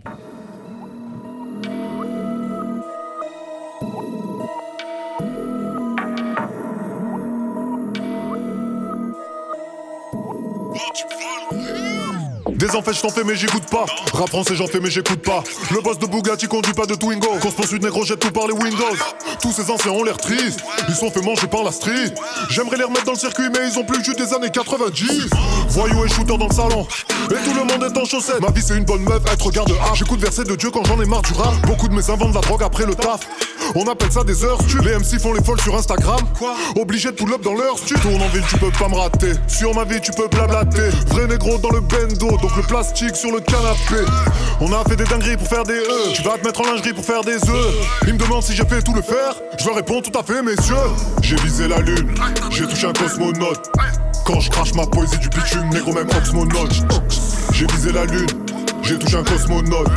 [12.49, 15.81] Des enfêches j'en fais mais j'écoute pas Rap français j'en fais mais j'écoute pas Le
[15.81, 18.95] boss de Bugatti conduit pas de Twingo Course poursuite négro jette tout par les windows
[19.41, 22.13] Tous ces anciens ont l'air tristes Ils sont fait manger par la street
[22.49, 25.29] J'aimerais les remettre dans le circuit mais ils ont plus jus des années 90
[25.71, 26.85] Voyou et shooter dans le salon.
[27.29, 28.41] Et tout le monde est en chaussettes.
[28.41, 29.93] Ma vie c'est une bonne meuf, être regarde ah.
[29.95, 31.53] J'écoute verset de Dieu quand j'en ai marre du rap.
[31.65, 33.21] Beaucoup de mes inventent de la drogue après le taf.
[33.75, 34.79] On appelle ça des heures stu.
[34.79, 36.19] Les MC font les folles sur Instagram.
[36.37, 37.93] Quoi Obligé de pull up dans leur stu.
[37.95, 39.33] Tourne en ville, tu peux pas me rater.
[39.47, 40.89] Sur ma vie, tu peux blablater.
[41.07, 44.05] Vrai négro dans le bendo, donc le plastique sur le canapé.
[44.59, 46.13] On a fait des dingueries pour faire des E.
[46.13, 47.75] Tu vas te mettre en lingerie pour faire des œufs.
[48.07, 49.35] Ils me demandent si j'ai fait tout le faire.
[49.57, 50.75] Je leur réponds tout à fait, messieurs.
[51.21, 52.13] J'ai visé la lune,
[52.49, 53.71] j'ai touché un cosmonaute.
[54.25, 56.83] Quand je crache ma poésie du bitume, négro même oxmonaute.
[57.53, 58.27] J'ai visé la lune,
[58.83, 59.87] j'ai touché un cosmonaute.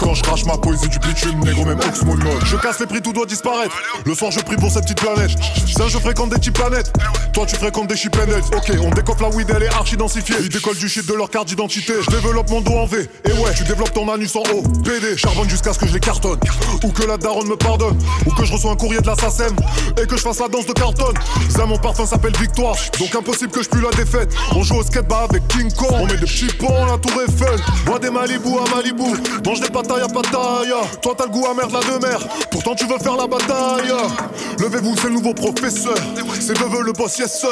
[0.00, 2.44] Quand je crache ma poésie du bitume, négro même oxmonaute.
[2.44, 3.76] Je casse les prix, tout doit disparaître.
[4.06, 5.30] Le soir, je prie pour cette petite planète.
[5.76, 6.90] Ça, je fréquente des petites planètes.
[7.32, 8.44] Toi, tu fréquentes des chipenettes.
[8.56, 10.36] Ok, on décoffre la weed, elle est archi densifiée.
[10.40, 11.94] Ils décollent du shit de leur carte d'identité.
[12.02, 13.08] Je développe mon dos en V.
[13.24, 14.62] Et ouais, tu développes ton anus en haut.
[14.84, 16.40] PD, charbonne jusqu'à ce que je les cartonne.
[16.82, 17.98] Ou que la daronne me pardonne.
[18.26, 19.54] Ou que je reçois un courrier de la SACEM.
[20.02, 21.12] Et que je fasse la danse de carton.
[21.50, 22.74] Ça, mon parfum s'appelle Victoire.
[22.98, 24.34] Donc impossible que je pue la défaite.
[24.56, 25.90] On joue au skateba avec King Kong.
[25.92, 27.60] On met des chipons à la tour Eiffel.
[27.84, 29.04] Bois des Malibu à Malibu.
[29.44, 29.68] Mange des
[31.02, 32.20] Toi, t'as le goût amer de la demeure.
[32.50, 33.92] Pourtant, tu veux faire la bataille.
[34.58, 35.96] Levez-vous, c'est le nouveau professeur.
[36.38, 37.48] C'est veuve le sir.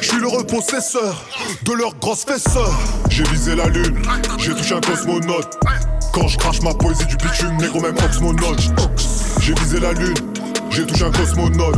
[0.00, 1.22] Je suis le repossesseur
[1.62, 2.74] de leurs grosses fesseurs.
[3.08, 4.02] J'ai visé la lune,
[4.38, 5.58] j'ai touché un cosmonaute.
[6.12, 8.62] Quand je crache ma poésie du bitume, négro même oxmonaute.
[9.40, 10.14] J'ai visé la lune,
[10.70, 11.76] j'ai touché un cosmonaute.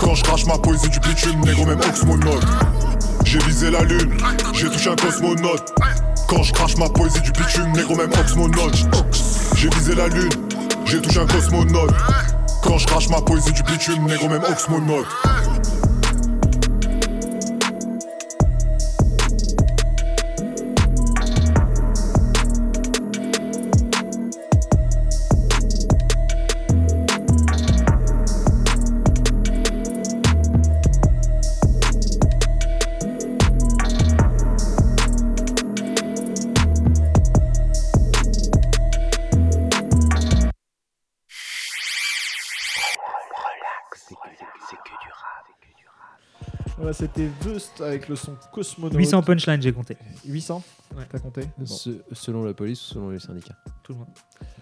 [0.00, 2.44] Quand je crache ma poésie du bitume, négro même oxmonaute.
[3.24, 4.16] J'ai visé la lune,
[4.52, 5.74] j'ai touché un cosmonaute.
[6.28, 8.86] Quand je crache ma poésie du bitume, négro même oxmonaute.
[9.56, 10.28] J'ai visé la lune,
[10.84, 11.94] j'ai touché un cosmonaute.
[12.62, 15.06] Quand je crache ma poésie du bitume, négro même oxmonaute.
[47.18, 48.96] C'était Vust avec le son Cosmonaut.
[48.96, 49.96] 800 punchlines, j'ai compté.
[50.24, 50.62] 800
[50.96, 51.02] Ouais.
[51.10, 51.66] T'as compté Bon.
[51.66, 53.56] Se- selon la police ou selon les syndicats.
[53.82, 54.08] Tout le monde.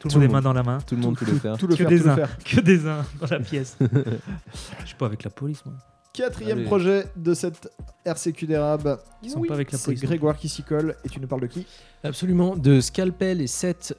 [0.01, 0.79] Tout le monde le les mains dans la main.
[0.81, 1.59] Tout le monde peut le faire.
[1.59, 2.17] Tout le que faire, des tout le uns.
[2.17, 2.39] faire.
[2.39, 3.77] Que des uns dans la pièce.
[4.81, 5.75] Je suis pas avec la police, moi.
[6.15, 6.67] Quatrième Allez.
[6.67, 7.71] projet de cette
[8.07, 8.99] RCQ d'érable.
[9.23, 10.01] Ils sont pas avec la C'est police.
[10.01, 11.67] Grégoire qui s'y colle et tu nous parles de qui?
[12.03, 13.99] Absolument, de Scalpel et 7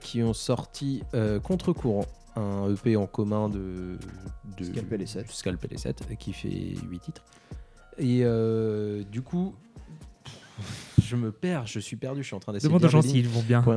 [0.00, 3.96] qui ont sorti euh, Contre-courant, un EP en commun de,
[4.58, 5.30] de Scalpel et 7.
[5.30, 7.22] Scalpel et 7 qui fait 8 titres.
[7.98, 9.54] Et euh, du coup,
[11.02, 13.02] je me perds, je suis perdu, je suis en train d'essayer de Demande aux gens
[13.02, 13.62] s'ils vont bien.
[13.64, 13.76] Ouais.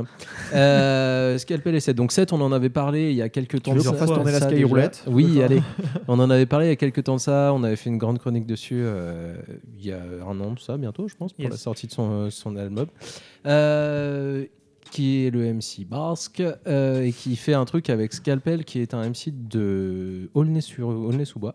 [0.54, 1.96] Euh, Scalpel et 7.
[1.96, 3.98] Donc 7, on en avait parlé il y a quelques temps veux de qu'on ça.
[3.98, 4.64] fasse tourner la ça Sky.
[4.64, 5.62] Roulette Oui, allez.
[6.08, 7.52] On en avait parlé il y a quelques temps de ça.
[7.54, 9.34] On avait fait une grande chronique dessus euh,
[9.78, 11.50] il y a un an de ça, bientôt, je pense, pour Yes.
[11.52, 12.86] la sortie de son, euh, son album.
[13.46, 14.44] Euh,
[14.90, 18.92] qui est le MC Basque euh, et qui fait un truc avec Scalpel, qui est
[18.92, 21.54] un MC de Aulnay-sous-Bois,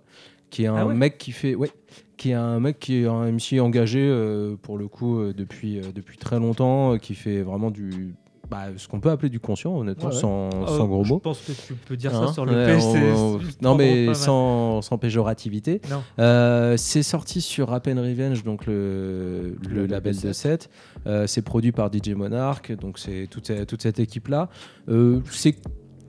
[0.49, 1.69] qui est un Ah ouais mec qui fait, ouais,
[2.17, 5.79] qui est un mec qui est un MC engagé euh, pour le coup euh, depuis
[5.79, 8.15] euh, depuis très longtemps, euh, qui fait vraiment du
[8.49, 10.21] bah, ce qu'on peut appeler du conscient, honnêtement, Ouais, ouais.
[10.21, 11.19] sans, Euh, gros Je mots.
[11.19, 12.73] pense que tu peux dire Hein ça sur le Ouais, P.
[12.75, 15.81] on- c'est- on- c'est non, mais sans, sans péjorativité.
[16.17, 20.69] Euh, c'est sorti sur Rap and Revenge, donc le, le Le label de 7.
[21.07, 24.47] Euh, c'est produit par DJ Monarch, donc c'est toute, toute cette équipe-là.
[24.87, 25.55] Euh, c'est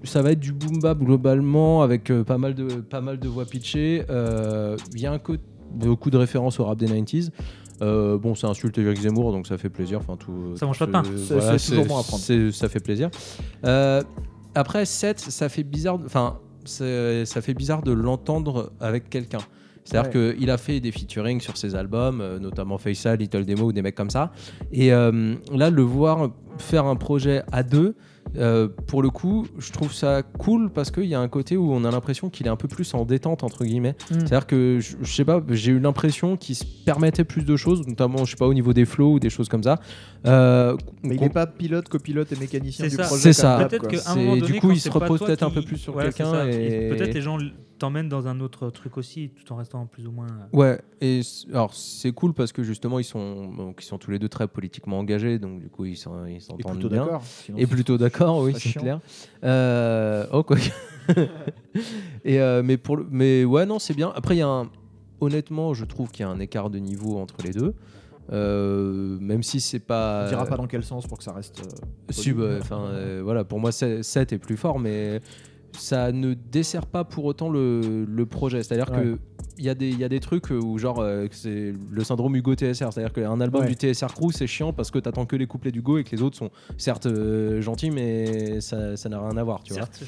[0.04, 3.26] ça va être du boom bap globalement avec euh, pas mal de pas mal de
[3.26, 4.04] voix pitchées.
[4.10, 5.34] Euh, Il y a un co-
[5.72, 7.30] beaucoup de références au rap des 90s.
[7.80, 10.00] Euh, bon, c'est insulte Eric Zemmour, donc ça fait plaisir.
[10.00, 10.56] Enfin, tout.
[10.56, 11.02] Ça mange pas de pain.
[11.04, 12.50] C'est- voilà, c'est toujours bon à prendre.
[12.50, 13.08] Ça fait plaisir.
[13.64, 14.02] Euh,
[14.54, 15.98] après 7, ça fait bizarre.
[16.04, 19.38] Enfin, c'est- ça fait bizarre de l'entendre avec quelqu'un.
[19.84, 23.72] C'est-à-dire qu'il a fait des featuring sur ses albums, euh, notamment Faisal, Little Demo ou
[23.72, 24.32] des mecs comme ça.
[24.70, 26.28] Et euh, là, le voir
[26.58, 27.94] faire un projet à deux,
[28.36, 31.72] euh, pour le coup, je trouve ça cool parce qu'il y a un côté où
[31.72, 33.96] on a l'impression qu'il est un peu plus en détente, entre guillemets.
[34.10, 34.14] Mm.
[34.20, 37.86] C'est-à-dire que, je, je sais pas, j'ai eu l'impression qu'il se permettait plus de choses,
[37.86, 39.80] notamment, je sais pas, au niveau des flows ou des choses comme ça.
[40.26, 43.04] Euh, Mais il n'est pas pilote, copilote et mécanicien C'est du ça.
[43.04, 43.22] projet.
[43.22, 43.64] C'est ça.
[43.68, 45.92] Peut-être qu'à un moment du donné, coup, il se repose peut-être un peu plus sur
[45.92, 47.38] Voilà, quelqu'un et- Peut-être les gens
[47.78, 50.26] t'emmènent dans un autre truc aussi, tout en restant plus ou moins.
[50.26, 51.20] euh, Ouais, et
[51.52, 54.48] alors c'est cool parce que justement ils sont, donc, ils sont tous les deux très
[54.48, 57.20] politiquement engagés, donc du coup ils sont- ils Et s'entendent plutôt bien.
[57.22, 58.98] sinon Et plutôt d'accord, oui, c'est clair.
[59.44, 60.56] Euh, oh quoi.
[62.24, 64.12] et euh, mais pour le, mais ouais non c'est bien.
[64.16, 64.70] Après il y a un,
[65.20, 67.74] honnêtement je trouve qu'il y a un écart de niveau entre les deux.
[68.32, 70.24] Euh, même si c'est pas.
[70.26, 71.60] On dira pas dans quel sens pour que ça reste.
[71.60, 72.32] euh, poli.
[72.32, 75.20] bah, enfin, euh, voilà, pour moi, 7 est plus fort, mais
[75.72, 78.62] ça ne dessert pas pour autant le, le projet.
[78.62, 79.02] C'est-à-dire Ouais.
[79.04, 79.18] que
[79.58, 82.34] il y, a des- il y a des trucs où, genre, euh, c'est le syndrome
[82.36, 82.92] Hugo TSR.
[82.92, 83.68] C'est-à-dire qu'un album Ouais.
[83.68, 86.22] du TSR Crew, c'est chiant parce que t'attends que les couplets d'Hugo et que les
[86.22, 89.82] autres sont certes euh, gentils, mais ça ça n'a rien à voir, tu vois.
[89.82, 90.04] Certes.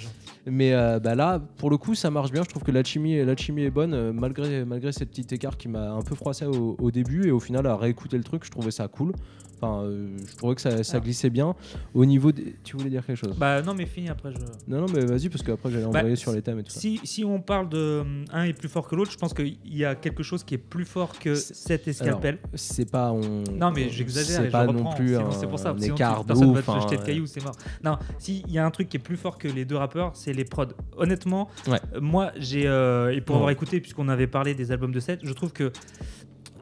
[0.46, 2.42] Mais euh, bah là, pour le coup, ça marche bien.
[2.44, 5.90] Je trouve que l'alchimie, l'alchimie est bonne, euh, malgré, malgré ces petits écarts qui m'a
[5.92, 7.26] un peu froissé au, au début.
[7.26, 9.12] Et au final, à réécouter le truc, je trouvais ça cool.
[9.62, 11.54] Enfin, euh, je trouvais que ça, ça glissait bien.
[11.92, 12.56] Au niveau des...
[12.64, 13.36] Tu voulais dire quelque chose?
[13.38, 14.32] Bah non, mais fini après.
[14.32, 14.38] Je...
[14.72, 16.80] Non, non, mais vas-y, parce qu'après, j'allais Bah, envoyer sur les thèmes et tout ça.
[16.80, 19.84] Si, on parle de hum, un est plus fort que l'autre, je pense qu'il y
[19.84, 22.38] a quelque chose qui est plus fort que cette escalpel.
[22.54, 23.12] C'est pas.
[23.12, 23.20] On...
[23.52, 24.90] Non, mais j'exagère C'est je pas reprends.
[24.90, 25.70] non plus un, c'est pour ça.
[25.70, 27.56] un sinon tu- écart de personne va ouf, te jeter de hein, cailloux, c'est mort.
[27.84, 30.32] Non, s'il y a un truc qui est plus fort que les deux rappeurs, c'est
[30.32, 30.66] les prods.
[30.96, 31.78] Honnêtement, Ouais.
[31.94, 32.66] euh, moi, j'ai.
[32.66, 33.40] euh, et pour Ouais.
[33.40, 35.70] avoir écouté, puisqu'on avait parlé des albums de 7, je trouve que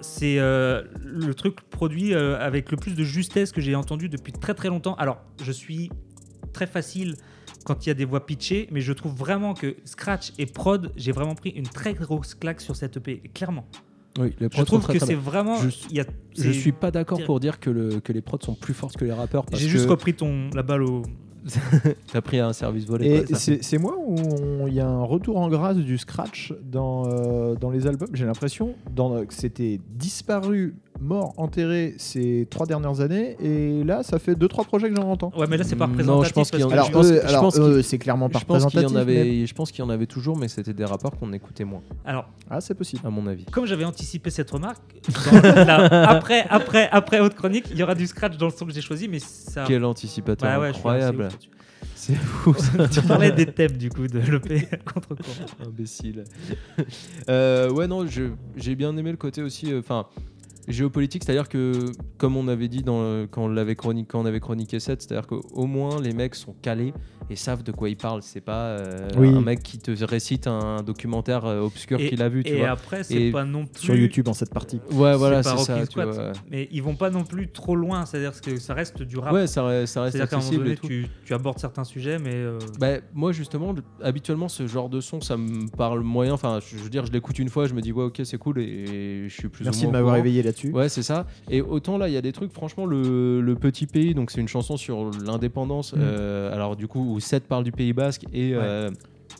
[0.00, 4.32] c'est euh, le truc produit euh, avec le plus de justesse que j'ai entendu depuis
[4.32, 4.94] très très longtemps.
[4.96, 5.90] Alors, je suis
[6.52, 7.14] très facile
[7.64, 10.92] quand il y a des voix pitchées, mais je trouve vraiment que Scratch et Prod,
[10.96, 13.66] j'ai vraiment pris une très grosse claque sur cette EP, clairement.
[14.18, 15.56] Oui, les Je trouve sont très, que c'est vraiment.
[15.62, 16.04] Je- y a-
[16.36, 19.04] Je suis pas d'accord pour dire que, le, que les prods sont plus fortes que
[19.04, 19.44] les rappeurs.
[19.52, 21.02] J'ai juste que repris ton, la balle au.
[22.12, 23.24] T'as pris un service volé.
[23.30, 27.54] Et c'est moi où il y a un retour en grâce du scratch dans, euh,
[27.54, 28.08] dans les albums?
[28.12, 33.36] J'ai l'impression que c'était disparu, mort, enterré ces trois dernières années.
[33.40, 35.32] Et là, ça fait deux trois projets que j'en entends.
[35.36, 36.28] Ouais, mais là, c'est pas Non, représentatif.
[36.28, 38.80] je pense qu'il y en Alors, eux, alors, eux, c'est clairement pas Je pense qu'il
[38.80, 39.06] y en représentatif.
[39.16, 41.64] mais- avait, je pense qu'il y en avait toujours, mais c'était des rappeurs qu'on écoutait
[41.64, 43.02] moins, Alors, Ah, c'est possible.
[43.04, 43.44] à mon avis.
[43.46, 47.94] comme j'avais anticipé cette remarque, dans la- après, après, après Haute Chronique, il y aura
[47.94, 49.64] du scratch dans le son que j'ai choisi, mais ça.
[49.66, 51.28] Quel anticipateur Bah ouais, incroyable.
[51.94, 52.54] C'est fou.
[52.92, 55.46] Tu parlais des thèmes du coup de l'EP contre courant.
[55.66, 56.24] Imbécile.
[57.28, 59.72] Euh, ouais, non, je- j'ai bien aimé le côté aussi.
[59.72, 60.06] euh, Enfin.
[60.68, 64.26] Géopolitique, c'est-à-dire que, comme on avait dit dans le- quand, on l'avait chroniqué, quand on
[64.26, 66.92] avait chroniqué 7, c'est-à-dire qu'au moins les mecs sont calés
[67.30, 68.22] et savent de quoi ils parlent.
[68.22, 69.28] C'est pas euh, Oui.
[69.28, 72.70] un mec qui te récite un documentaire euh, obscur qu'il a vu, tu Et vois.
[72.70, 73.82] après, c'est pas non plus.
[73.82, 74.80] Sur YouTube en cette partie.
[74.92, 75.84] Ouais, voilà, c'est ça.
[75.86, 76.32] Tu vois.
[76.50, 79.32] Mais ils vont pas non plus trop loin, c'est-à-dire que ça reste du rap.
[79.32, 80.86] Ouais, ça, re- ça reste accessible donné, et tout.
[80.86, 82.34] tu, tu abordes certains sujets, mais.
[82.34, 86.32] euh, Bah, moi justement, le- habituellement ce genre de son, ça me parle moyen.
[86.32, 88.58] Enfin, je veux dire, je l'écoute une fois, je me dis ouais, ok, c'est cool
[88.60, 89.64] et, je suis plus.
[89.64, 90.76] Merci de moins m'avoir éveillé là-dessus.
[90.76, 91.26] Ouais, c'est ça.
[91.50, 94.40] Et autant là, il y a des trucs, franchement, le, le petit pays, donc c'est
[94.40, 95.92] une chanson sur l'indépendance.
[95.92, 95.98] Mm.
[96.00, 98.90] euh, alors du coup, où Seth parle du Pays Basque et euh,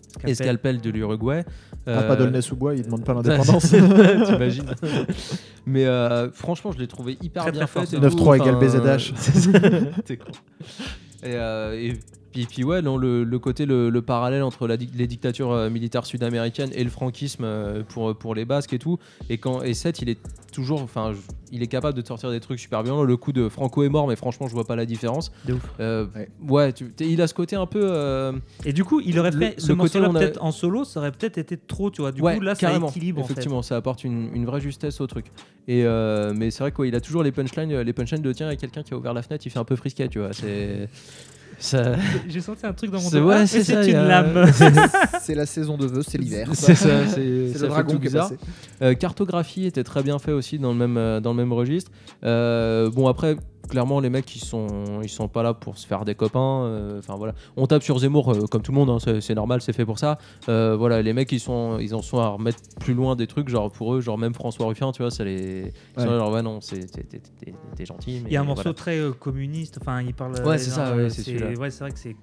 [0.08, 0.30] Scalpel.
[0.30, 1.44] Escalpel de l'Uruguay.
[1.86, 3.68] Ah, pas Euh, d'Aulnay-sous-Bois, il demande pas l'indépendance.
[4.26, 4.74] T'imagines
[5.66, 7.96] Mais euh, franchement, je l'ai trouvé hyper Très, bien très fait.
[7.96, 8.16] fort, et ça.
[8.16, 8.24] tout.
[8.24, 9.12] 9-3 égale BZH.
[9.16, 9.58] c'est ça.
[10.04, 10.30] T'es con.
[11.22, 11.94] Et, euh, et
[12.32, 15.70] puis, puis ouais, non, le, le côté, le, le parallèle entre la les dictatures euh,
[15.70, 18.98] militaires sud-américaines et le franquisme euh, pour, pour les Basques et tout.
[19.30, 20.18] Et quand et Seth, il est
[20.52, 21.12] toujours, enfin,
[21.52, 23.02] il est capable de te sortir des trucs super bien.
[23.02, 25.30] Le coup de Franco est mort, mais franchement, je vois pas la différence.
[25.46, 25.62] De ouf.
[25.80, 26.28] Euh, Ouais.
[26.48, 27.80] ouais, tu- il a ce côté un peu.
[27.82, 28.32] euh,
[28.64, 31.12] Et du coup, il aurait Le- fait ce le côté morceau-là en solo, ça aurait
[31.12, 32.12] peut-être été trop, tu vois.
[32.12, 32.88] Du ouais, coup, là, ça carrément.
[32.88, 33.32] équilibre en fait.
[33.32, 35.26] Effectivement, ça apporte une, une vraie justesse au truc.
[35.66, 38.50] Et euh, mais c'est vrai qu'il a toujours les punchlines, les punchlines de tiens, il
[38.50, 40.32] y a quelqu'un qui a ouvert la fenêtre, il fait un peu frisquet, tu vois.
[40.32, 40.88] C'est
[41.58, 41.94] ça.
[42.28, 43.20] J'ai senti un truc dans mon dos.
[43.26, 44.46] ouais, Ah, c'est une a- lame.
[45.22, 46.48] c'est la saison de vœux, c'est l'hiver.
[46.54, 48.28] C'est ça, c'est C'est ça le dragon tout qui est bizarre.
[48.30, 48.40] passé.
[48.82, 51.90] Euh, cartographie était très bien fait aussi dans le même, euh, dans le même registre.
[52.24, 53.36] Euh, bon, après,
[53.68, 54.66] clairement, les mecs, ils sont,
[55.02, 56.64] ils sont pas là pour se faire des copains.
[56.64, 57.34] euh, Enfin, voilà.
[57.56, 59.98] On tape sur Zemmour, euh, comme tout le monde, hein, c'est normal, c'est fait pour
[59.98, 60.18] ça.
[60.48, 63.48] Euh, voilà, les mecs, ils, sont, ils en sont à remettre plus loin des trucs,
[63.48, 65.72] genre pour eux, genre même François Ruffin, tu vois, ça les.
[65.96, 66.12] Ils sont Ouais.
[66.14, 68.20] là, genre, ouais, non, c'est- t'es- gentil.
[68.24, 68.74] Mais Il y a un morceau voilà.
[68.74, 70.32] très communiste, enfin, il parle.
[70.44, 71.52] Ouais, c'est ça, ouais, c'est celui-là.
[71.58, 72.16] Ouais, c'est vrai que c'est.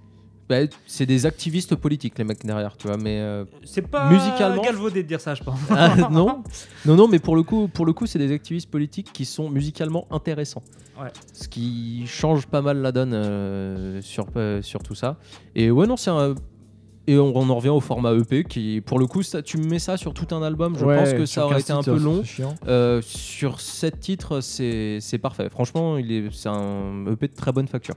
[0.47, 3.19] Bah, c'est des activistes politiques, les mecs derrière, tu vois, mais.
[3.19, 5.57] euh, C'est pas Musicalement- galvaudé de dire ça, je pense.
[5.71, 6.43] Ah, non,
[6.85, 9.49] non, non, mais pour le coup, pour le coup, c'est des activistes politiques qui sont
[9.49, 10.61] musicalement intéressants.
[11.01, 11.09] Ouais.
[11.33, 15.17] Ce qui change pas mal la donne euh, sur, euh, sur tout ça.
[15.55, 16.35] Et ouais, non, c'est un.
[17.07, 19.77] Et on, on en revient au format EP qui, pour le coup, ça, tu mets
[19.79, 21.95] ça sur tout un album, je Ouais, pense que ça aurait 15 été un titres,
[21.97, 22.17] peu long.
[22.21, 22.55] c'est chiant.
[22.67, 25.49] Euh, sur 7 titres, c'est c'est parfait.
[25.49, 27.93] Franchement, il est, c'est un EP de très bonne facture,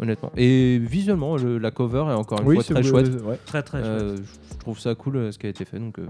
[0.00, 0.32] honnêtement.
[0.36, 3.22] Et visuellement, le- la cover est encore une Oui, fois c'est très beau, chouette.
[3.24, 3.38] ouais.
[3.46, 3.90] Très, très chouette.
[4.02, 4.16] Euh,
[4.52, 5.78] je trouve ça cool euh, ce qui a été fait.
[5.78, 6.06] Donc, euh,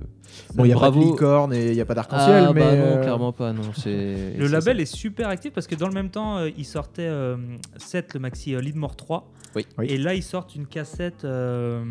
[0.54, 1.12] Bon, il n'y a pas de bravo.
[1.12, 2.60] licorne et il n'y a pas d'arc-en-ciel, Ah, mais.
[2.60, 3.62] bah non, euh, clairement pas, non.
[3.76, 4.82] C'est Le c'est label ça.
[4.82, 7.36] est super actif parce que dans le même temps, euh, il sortait euh,
[7.76, 9.30] 7, le maxi euh, Leadmore 3.
[9.56, 9.66] Oui.
[9.78, 9.86] Oui.
[9.88, 11.82] Et là, ils sortent une cassette euh,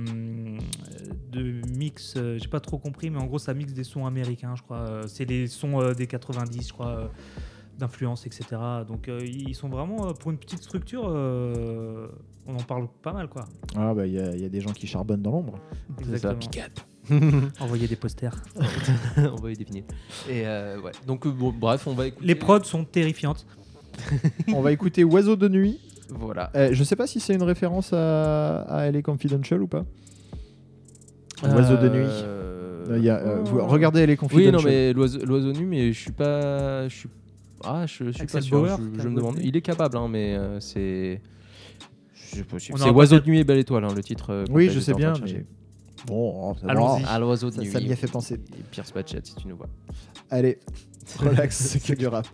[1.32, 2.14] de mix.
[2.18, 4.78] euh, J'ai pas trop compris, mais en gros, ça mixe des sons américains, je crois.
[4.78, 7.08] Euh, C'est les sons euh, des 90, je crois, euh,
[7.80, 8.46] d'influence, etc.
[8.88, 12.08] Donc, euh, ils sont vraiment, euh, pour une petite structure, euh,
[12.46, 13.46] on en parle pas mal, quoi.
[13.76, 15.60] Ah, bah, il y, a- il y a des gens qui charbonnent dans l'ombre.
[16.04, 16.34] C'est ça.
[16.36, 16.70] Exactement.
[17.60, 18.36] Envoyer des posters.
[19.18, 19.84] on va y définir.
[20.30, 20.92] Et euh, ouais.
[21.08, 22.28] Donc euh, bon, bref, on va écouter.
[22.28, 23.48] Les prods sont terrifiantes.
[24.54, 25.80] On va écouter Oiseau de nuit.
[26.10, 26.52] Voilà.
[26.56, 29.84] Euh, je sais pas si c'est une référence à, à LA Confidential ou pas.
[31.44, 32.06] Oiseau de nuit.
[32.08, 34.54] Euh, Il y a, euh, vous- regardez les Oui, confidential.
[34.56, 36.88] non, mais l'oiseau l'oiseau nu, mais je suis pas.
[36.88, 37.10] Je suis...
[37.64, 38.58] Ah, je, je suis Axel pas sûr.
[38.60, 39.40] Bauer, je, me demande.
[39.42, 41.22] Il est capable, hein, mais euh, c'est.
[42.14, 44.32] C'est Oiseau de nuit et belle étoile, hein, le titre.
[44.32, 45.38] euh, Oui, complet, je j'étais sais en train bien, de chercher.
[45.38, 46.72] mais bon, ça va.
[46.72, 47.04] Allons-y.
[47.08, 47.72] Ah, l'oiseau de Ça, nuit.
[47.72, 48.36] ça m'y a fait penser.
[48.36, 49.70] Et Pierce Patchett, si tu nous vois.
[50.30, 50.60] Allez,
[51.20, 52.28] relax, c'est que du rap.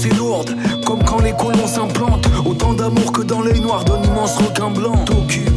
[0.00, 2.28] L'ambiance est lourde, comme quand les colons s'implantent.
[2.46, 4.96] Autant d'amour que dans l'œil noir d'un immense requin blanc.
[5.04, 5.50] T'occupe,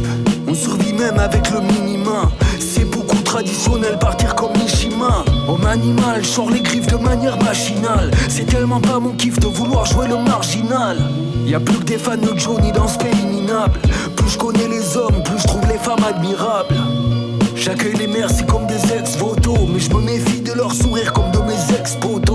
[0.48, 2.30] on survit même avec le minima.
[2.58, 5.24] C'est beaucoup traditionnel, partir comme Mishima.
[5.48, 8.10] Homme animal, sors les griffes de manière machinale.
[8.28, 10.98] C'est tellement pas mon kiff de vouloir jouer le marginal.
[11.46, 13.12] Y a plus que des fans de Johnny dans ce pays.
[14.16, 16.74] Plus je connais les hommes, plus je trouve les femmes admirables.
[17.54, 19.68] J'accueille les mères, c'est comme des ex-votos.
[19.72, 22.33] Mais je me méfie de leur sourire comme de mes ex-potos.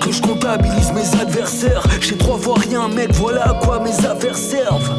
[0.00, 1.82] Que je comptabilise mes adversaires.
[2.00, 4.90] J'ai trois fois rien, mec, voilà à quoi mes affaires servent.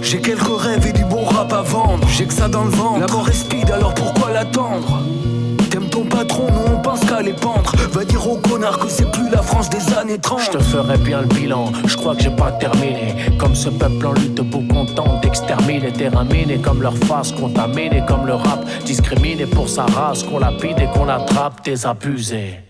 [0.00, 2.06] J'ai quelques rêves et du bon rap à vendre.
[2.08, 3.00] J'ai que ça dans le ventre.
[3.00, 5.02] La mort est alors pourquoi l'attendre?
[5.68, 7.72] T'aimes ton patron, nous on pense qu'à les pendre.
[7.92, 10.40] Va dire aux connards que c'est plus la France des années 30.
[10.40, 13.14] Je te ferai bien le bilan, je crois que j'ai pas terminé.
[13.36, 18.34] Comme ce peuple en lutte, beau content d'exterminer, terminer comme leur face contaminée, comme le
[18.34, 22.67] rap discriminé pour sa race, qu'on lapide et qu'on attrape des abusés.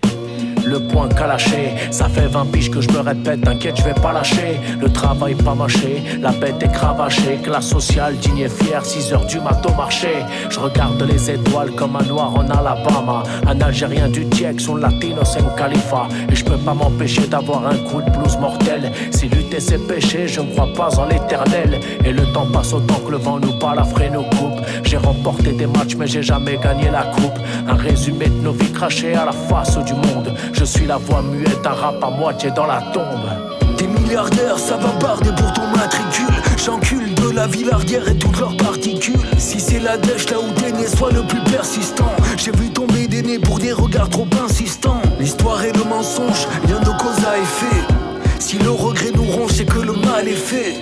[0.68, 4.12] Le point calaché, ça fait 20 piges que je me répète, t'inquiète, je vais pas
[4.12, 4.60] lâcher.
[4.78, 9.24] Le travail pas mâché, la bête est cravachée, classe sociale, digne et fière, 6 heures
[9.24, 10.08] du mat au marché.
[10.50, 15.24] Je regarde les étoiles comme un noir en Alabama, un Algérien du Tiex, son latino,
[15.24, 16.06] c'est un Khalifa.
[16.30, 18.92] Et je peux pas m'empêcher d'avoir un coup de blues mortel.
[19.10, 21.80] Si lutter c'est péché, je ne crois pas en l'éternel.
[22.04, 24.60] Et le temps passe autant que le vent nous bat, la nous coupe.
[24.84, 27.38] J'ai remporté des matchs, mais j'ai jamais gagné la coupe.
[27.66, 30.34] Un résumé de nos vies crachées à la face du monde.
[30.58, 33.76] Je suis la voix muette, un rap à moitié dans la tombe.
[33.76, 36.34] T'es milliardaire, ça va barder pour ton matricule.
[36.56, 39.20] J'encule de la villardière et toutes leurs particules.
[39.38, 42.10] Si c'est la dèche là où t'es sois le plus persistant.
[42.36, 45.00] J'ai vu tomber des nez pour des regards trop insistants.
[45.20, 47.94] L'histoire et le mensonge, rien de cause à effet.
[48.40, 50.74] Si le regret nous ronge, c'est que le mal est fait.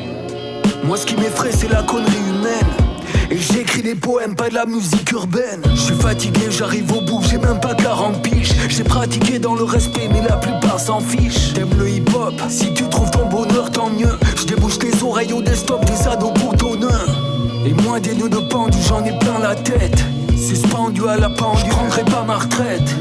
[0.85, 2.86] Moi, ce qui m'effraie, c'est la connerie humaine.
[3.31, 5.63] Et j'écris des poèmes, pas de la musique urbaine.
[5.75, 8.55] Je suis fatigué, j'arrive au bout, j'ai même pas 40 piges.
[8.69, 11.53] J'ai pratiqué dans le respect, mais la plupart s'en fichent.
[11.55, 14.17] T'aimes le hip-hop, si tu trouves ton bonheur, tant mieux.
[14.37, 16.89] Je débouche les oreilles au desktop des ados boutonneux.
[17.67, 20.05] Et moi, des nœuds de pendu, j'en ai plein la tête.
[20.37, 22.95] Suspendu à la pendule, je prendrai pas ma retraite.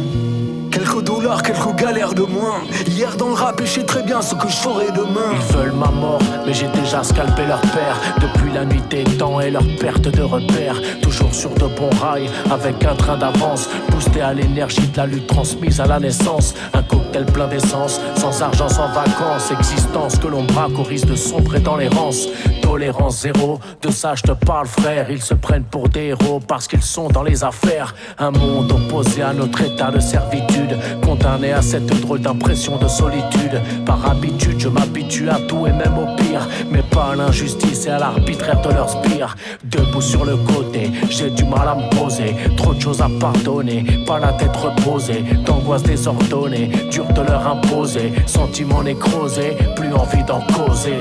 [0.76, 2.62] Quelques dollars, quelques galères de moins.
[2.86, 5.32] Hier dans le rap, et je sais très bien ce que je ferai demain.
[5.32, 7.98] Ils veulent ma mort, mais j'ai déjà scalpé leur père.
[8.20, 10.76] Depuis la nuit des temps et leur perte de repères.
[11.02, 13.70] Toujours sur de bons rails, avec un train d'avance.
[13.90, 16.54] Boosté à l'énergie de la lutte transmise à la naissance.
[16.74, 19.52] Un cocktail plein d'essence, sans argent, sans vacances.
[19.52, 22.28] Existence que l'on braque au risque de sombrer dans l'errance.
[22.62, 25.10] Tolérance zéro, de ça je te parle, frère.
[25.10, 27.96] Ils se prennent pour des héros parce qu'ils sont dans les affaires.
[28.20, 30.65] Un monde opposé à notre état de servitude.
[31.02, 33.62] Condamné à cette drôle d'impression de solitude.
[33.86, 36.48] Par habitude, je m'habitue à tout et même au pire.
[36.72, 39.36] Mais pas à l'injustice et à l'arbitraire de leurs spires.
[39.64, 42.36] Debout sur le côté, j'ai du mal à me poser.
[42.58, 45.24] Trop de choses à pardonner, pas la tête reposée.
[45.46, 48.12] D'angoisse désordonnée, dur de leur imposer.
[48.26, 51.00] Sentiment nécrosé, plus envie d'en causer.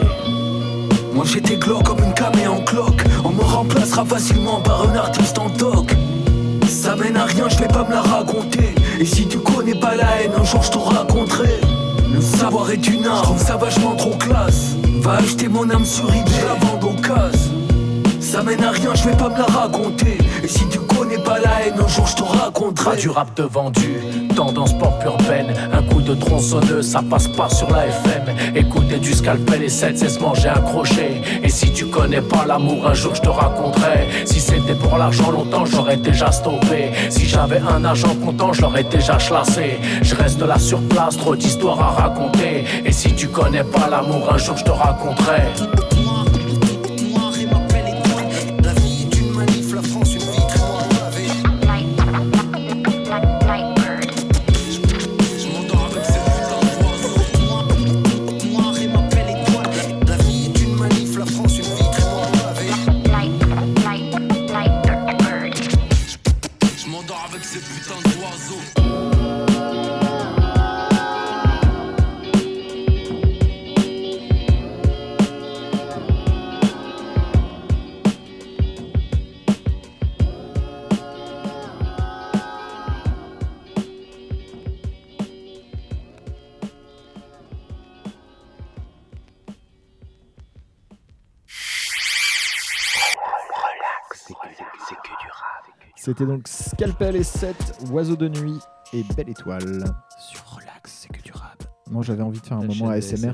[1.14, 5.38] Moi j'étais glauque comme une camée en cloque On me remplacera facilement par un artiste
[5.38, 5.94] en toc
[6.74, 8.74] Ça mène à rien, je vais pas me la raconter.
[8.98, 11.60] Et si tu connais pas la haine, un jour je te raconterai.
[12.12, 14.74] Le savoir est une trouve ça vachement trop classe.
[15.00, 17.53] Va acheter mon âme sur eBay, je la vends casse
[18.34, 21.38] Ça mène à rien, je vais pas me la raconter Et si tu connais pas
[21.38, 24.00] la haine, un jour je te raconterai Pas du rap de vendu,
[24.34, 25.54] tendance pop urbaine.
[25.72, 28.56] Un coup de tronçonneuse, ça passe pas sur la FM.
[28.56, 31.22] Écouter du scalpel et 7 c'est se manger un crochet.
[31.44, 34.08] Et si tu connais pas l'amour, un jour je te raconterai.
[34.24, 36.90] Si c'était pour l'argent, longtemps j'aurais déjà stoppé.
[37.10, 39.78] Si j'avais un agent content, je l'aurais déjà chlassé.
[40.02, 42.64] Je reste là sur place, trop d'histoires à raconter.
[42.84, 45.52] Et si tu connais pas l'amour, un jour je te raconterai.
[96.16, 97.56] C'était donc Scalpel et 7,
[97.90, 98.60] Oiseau de nuit
[98.92, 99.82] et Belle étoile
[100.16, 101.64] sur Relax, c'est que du rap.
[101.90, 103.32] Moi j'avais envie de faire un La moment chaîne ASMR.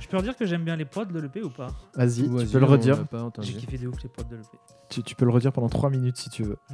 [0.00, 2.58] Je peux redire que j'aime bien les prods de l'EP ou pas Vas-y, tu peux
[2.58, 2.96] le redire.
[2.96, 3.48] l'a pas entendu.
[3.48, 4.48] J'ai kiffé de ouf les prods de l'EP.
[4.88, 6.56] Tu, tu peux le redire pendant 3 minutes si tu veux.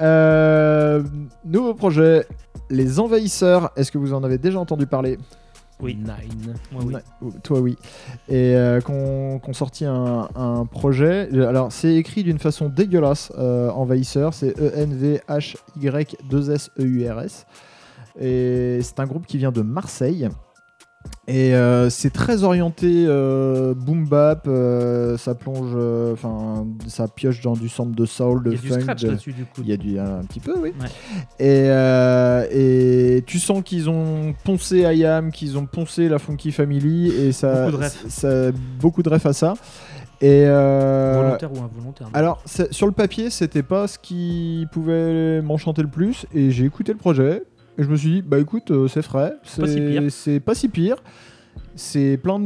[0.00, 1.02] Euh,
[1.44, 2.26] nouveau projet,
[2.70, 3.70] Les Envahisseurs.
[3.76, 5.18] Est-ce que vous en avez déjà entendu parler?
[5.80, 5.96] Oui.
[5.96, 6.54] Nine.
[6.72, 6.94] Moi, oui.
[7.42, 7.76] Toi, oui.
[8.28, 11.28] Et euh, qu'on qu'on sorti un, un projet.
[11.44, 14.34] Alors, c'est écrit d'une façon dégueulasse, euh, Envahisseur.
[14.34, 17.46] C'est E E-N-V-H-Y-2-S-E-U-R-S.
[18.20, 20.28] Et c'est un groupe qui vient de Marseille.
[21.26, 24.46] Et euh, c'est très orienté euh, boom bap.
[24.46, 25.74] euh, ça plonge,
[26.12, 28.80] enfin, ça pioche dans du sample de soul, de Il y a du funk.
[28.82, 29.62] scratch de- là-dessus du coup.
[29.62, 30.72] il y a du, un petit peu, oui.
[30.78, 30.86] Ouais.
[31.38, 37.32] Et, et tu sens qu'ils ont poncé IAM, qu'ils ont poncé la Funky Family, et
[37.32, 38.04] ça, Beaucoup de refs.
[38.08, 39.54] ça- beaucoup de refs à ça.
[40.20, 42.08] Et euh, Volontaire ou involontaire.
[42.14, 46.92] alors, sur le papier, c'était pas ce qui pouvait m'enchanter le plus, et j'ai écouté
[46.92, 47.42] le projet,
[47.78, 50.96] et je me suis dit, bah écoute, euh, c'est frais, si c'est pas si pire.
[51.76, 52.44] C'est plein de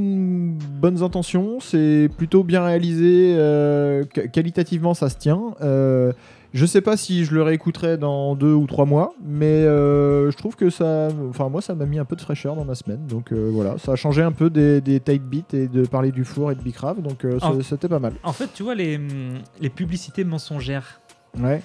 [0.81, 5.55] bonnes intentions, c'est plutôt bien réalisé, euh, qu- qualitativement ça se tient.
[5.61, 6.13] Euh,
[6.55, 10.37] je sais pas si je le réécouterai dans deux ou trois mois, mais euh, je
[10.39, 13.07] trouve que ça, enfin moi ça m'a mis un peu de fraîcheur dans ma semaine,
[13.07, 16.25] donc voilà, ça a changé un peu des, des tight beats et de parler du
[16.25, 17.27] four et de Bicrave, donc
[17.63, 18.15] c'était pas mal.
[18.23, 21.01] En fait, tu vois les, hum, les publicités mensongères.
[21.39, 21.61] Ouais.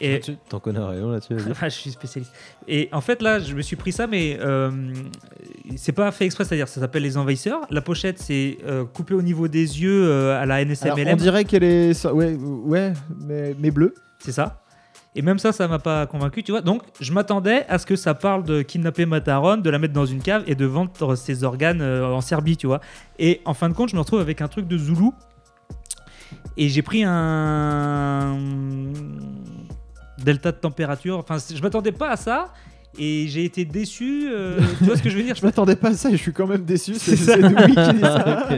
[0.00, 1.36] Et Tu t'en connais rien là-dessus.
[1.50, 2.32] Enfin, je suis spécialiste.
[2.66, 4.70] Et en fait, là, je me suis pris ça, mais euh,
[5.76, 7.60] c'est pas fait exprès, c'est-à-dire ça s'appelle Les Envahisseurs.
[7.70, 11.08] La pochette, c'est euh, coupé au niveau des yeux euh, à la Alors, NSMLM.
[11.08, 13.94] on dirait qu'elle est, ouais, ouais, mais, mais bleue.
[14.18, 14.60] C'est ça.
[15.16, 16.60] Et même ça, ça m'a pas convaincu, tu vois.
[16.60, 20.06] Donc, je m'attendais à ce que ça parle de kidnapper Mataron, de la mettre dans
[20.06, 22.80] une cave et de vendre ses organes en Serbie, tu vois.
[23.20, 25.14] Et en fin de compte, je me retrouve avec un truc de Zoulou.
[26.56, 28.36] Et j'ai pris un
[30.24, 31.18] delta de température.
[31.18, 32.52] Enfin, je m'attendais pas à ça.
[32.96, 34.28] Et j'ai été déçu.
[34.30, 35.34] euh, tu vois ce que je veux dire?
[35.40, 36.94] Je m'attendais pas à ça et je suis quand même déçu.
[36.94, 37.36] C'est ça.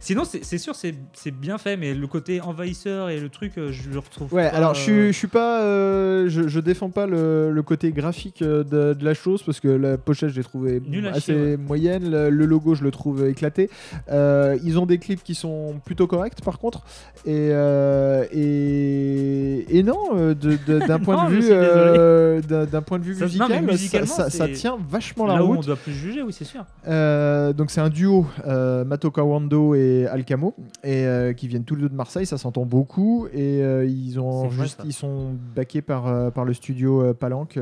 [0.00, 3.88] Sinon, c'est sûr, c'est bien fait, mais le côté envahisseur et le truc, euh, je
[3.90, 4.32] le retrouve.
[4.32, 7.50] Ouais, pas, alors je euh, suis, je suis pas, euh, je, je défends pas le,
[7.50, 10.80] le côté graphique euh, de, de la chose parce que la pochette je l'ai trouvée
[11.10, 11.56] assez chier, ouais.
[11.56, 13.70] moyenne, le, le logo je le trouve éclaté.
[14.10, 16.82] Euh, ils ont des clips qui sont plutôt corrects par contre
[17.24, 20.34] et euh, et, et non euh,
[20.88, 24.46] d'un point de vue euh, d'un point de vue Ça- musical, ça, musicalement, ça- ça
[24.46, 25.66] c'est tient vachement la Là où on route.
[25.66, 26.64] doit plus juger, oui, c'est sûr.
[26.88, 31.74] Euh, donc c'est un duo, euh, Mato Kawando et Alcamo, et euh, qui viennent tous
[31.74, 35.34] les deux de Marseille, ça s'entend beaucoup, et euh, ils ont vrai, juste, ils sont
[35.54, 37.58] backés par euh, par le studio Palanque,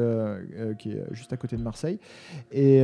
[0.78, 1.98] qui est juste à côté de Marseille,
[2.52, 2.82] et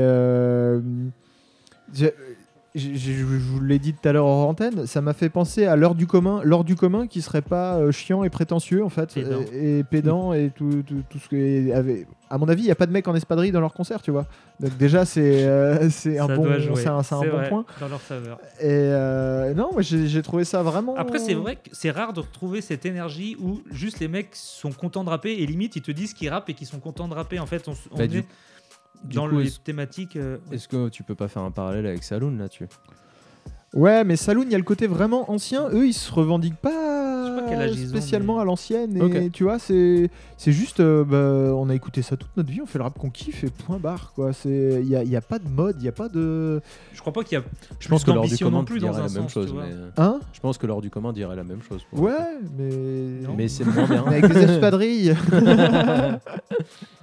[2.77, 5.75] euh, je vous l'ai dit tout à l'heure en antenne, ça m'a fait penser à
[5.77, 9.13] l'heure du commun, l'heure du commun qui serait pas euh, chiant et prétentieux en fait,
[9.15, 9.41] Pédant.
[9.53, 12.07] et, et pédant et tout, tout, tout ce que avait.
[12.33, 14.13] À mon avis, il y a pas de mec en espadrille dans leur concert, tu
[14.13, 14.25] vois.
[14.61, 16.77] Donc déjà c'est euh, c'est un Ça bon, doit jouer.
[16.77, 17.65] c'est un, c'est un bon vrai, point.
[17.81, 18.39] Dans leur faveur.
[18.61, 20.95] Et euh, non, moi j'ai j'ai trouvé ça vraiment.
[20.97, 24.71] Après, c'est vrai que c'est rare de retrouver cette énergie où juste les mecs sont
[24.71, 27.15] contents de rapper et limite ils te disent qu'ils rappent et qu'ils sont contents de
[27.15, 27.41] rapper.
[27.41, 28.25] En fait, on, on Bah, est du-
[29.05, 30.17] du dans coup, les est-ce- thématiques.
[30.17, 30.57] euh, ouais.
[30.57, 32.67] Est-ce que tu peux pas faire un parallèle avec Saloon là-dessus
[33.73, 35.69] Ouais, mais Saloon, il y a le côté vraiment ancien.
[35.71, 36.71] Eux, ils se revendiquent pas,
[37.37, 38.97] pas quel âge ils ont, spécialement mais- à l'ancienne.
[39.15, 42.61] Et tu vois, c'est c'est juste, euh, bah, on a écouté ça toute notre vie,
[42.61, 44.11] on fait le rap qu'on kiffe et point barre.
[44.17, 44.33] quoi.
[44.33, 46.61] C'est, il y a, y a pas de mode, il y a pas de.
[46.93, 47.45] Je crois pas qu'il y a.
[47.79, 49.55] Je pense que l'heure du commun plus dirait la même chose.
[49.55, 49.63] Mais...
[49.73, 50.19] euh, Hein?
[50.33, 51.87] Je pense que l'heure du commun dirait la même chose.
[51.93, 52.11] Ouais,
[52.59, 52.71] mais.
[53.37, 54.05] Mais c'est moins bien.
[54.11, 55.15] Mais avec des espadrilles.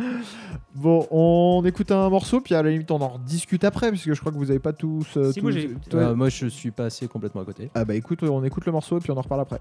[0.74, 4.14] bon, on écoute un morceau, puis à la limite on en rediscute après, parce que
[4.14, 5.16] je crois que vous avez pas tous.
[5.16, 7.70] euh, Si, moi, tous- j'ai toi- Euh, moi, je suis passé complètement à côté.
[7.74, 9.60] Ah bah écoute, on écoute le morceau et puis on en reparle après.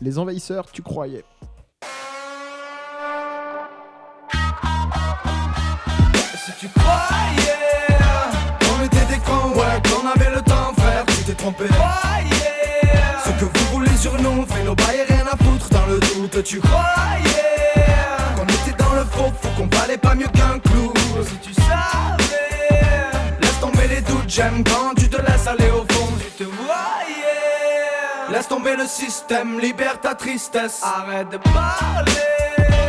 [0.00, 1.24] Les envahisseurs, tu croyais.
[6.44, 7.98] Si tu croyais
[8.60, 11.64] qu'on était des cons, ouais, qu'on avait le temps, frère, tu t'es trompé.
[13.24, 15.98] Ce que vous voulez sur nous, fait nos bails et rien à foutre dans le
[15.98, 16.42] doute.
[16.44, 17.55] Tu croyais
[24.28, 26.12] j'aime quand tu te laisses aller au fond.
[26.18, 30.82] Tu te voyais, laisse tomber le système, libère ta tristesse.
[30.82, 32.85] Arrête de parler.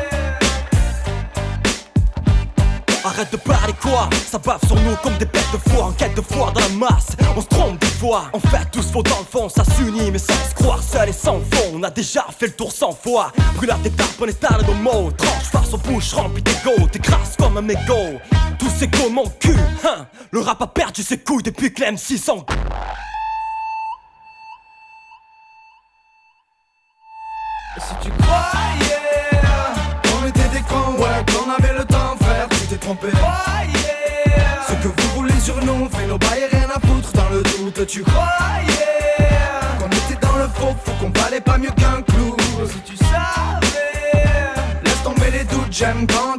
[3.08, 4.10] Arrête de parler quoi.
[4.30, 5.86] Ça bave sur nous comme des bêtes de foie.
[5.86, 8.26] En quête de foi dans la masse On se trompe des fois.
[8.34, 11.14] En fait tous faux dans le fond Ça s'unit mais sans se croire seul et
[11.14, 11.72] sans fond.
[11.74, 13.32] On a déjà fait le tour 100 fois.
[13.56, 15.12] Brûlard d'étape on étale nos mots.
[15.18, 18.20] Tranche face aux bouches remplies d'ego T'écrases comme un mégot
[18.60, 19.56] Tous ces go mon cul
[19.86, 20.06] hein.
[20.32, 22.46] Le rap a perdu ses couilles depuis que l'M6 en
[27.80, 28.97] Si tu croyais
[32.88, 33.08] trompé.
[34.68, 37.86] Ce que vous voulez sur nous, fait nos bails, rien à foutre dans le doute.
[37.86, 39.28] Tu croyais
[39.78, 42.36] qu'on était dans le faux, faut qu'on valait pas mieux qu'un clou.
[42.66, 44.24] Si tu savais,
[44.86, 46.37] laisse tomber les doutes, j'aime quand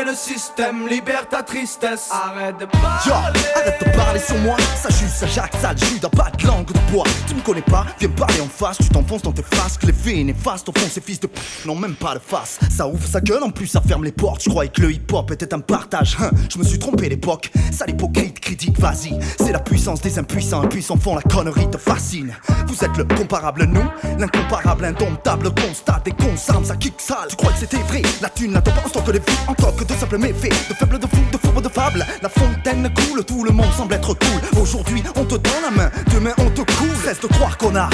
[0.00, 2.08] le système, libère ta tristesse.
[2.10, 3.12] Arrête de parler.
[3.54, 6.92] arrête de parler sur moi, ça jus, ça jacque, ça jus pas de langue de
[6.92, 7.04] bois.
[7.28, 10.24] Tu me connais pas, viens parler en face, tu t'enfonces dans tes frasques, les filles
[10.24, 12.58] néfastes, au fond ces fils de p n'ont même pas de face.
[12.70, 14.42] Ça ouvre sa gueule, en plus ça ferme les portes.
[14.42, 16.30] Je croyais que le hip-hop était un partage, hein.
[16.50, 17.50] je me suis trompé l'époque.
[17.70, 22.34] Ça l'hypocrite critique, vas-y, c'est la puissance des impuissants, impuissants font la connerie te fascine.
[22.66, 23.84] Vous êtes le comparable, nous,
[24.18, 27.28] l'incomparable, indomptable, constat des consarmes, ça kick sale.
[27.28, 29.81] Tu crois que c'était vrai, la thune n'attend pas en stock de vie, encore que
[29.84, 32.06] de simples méfaits, de faibles, de fous, de fourbes, de fables.
[32.22, 34.60] La fontaine coule, tout le monde semble être cool.
[34.60, 36.90] Aujourd'hui, on te tend la main, demain on te coule.
[37.04, 37.88] Reste de croire qu'on a.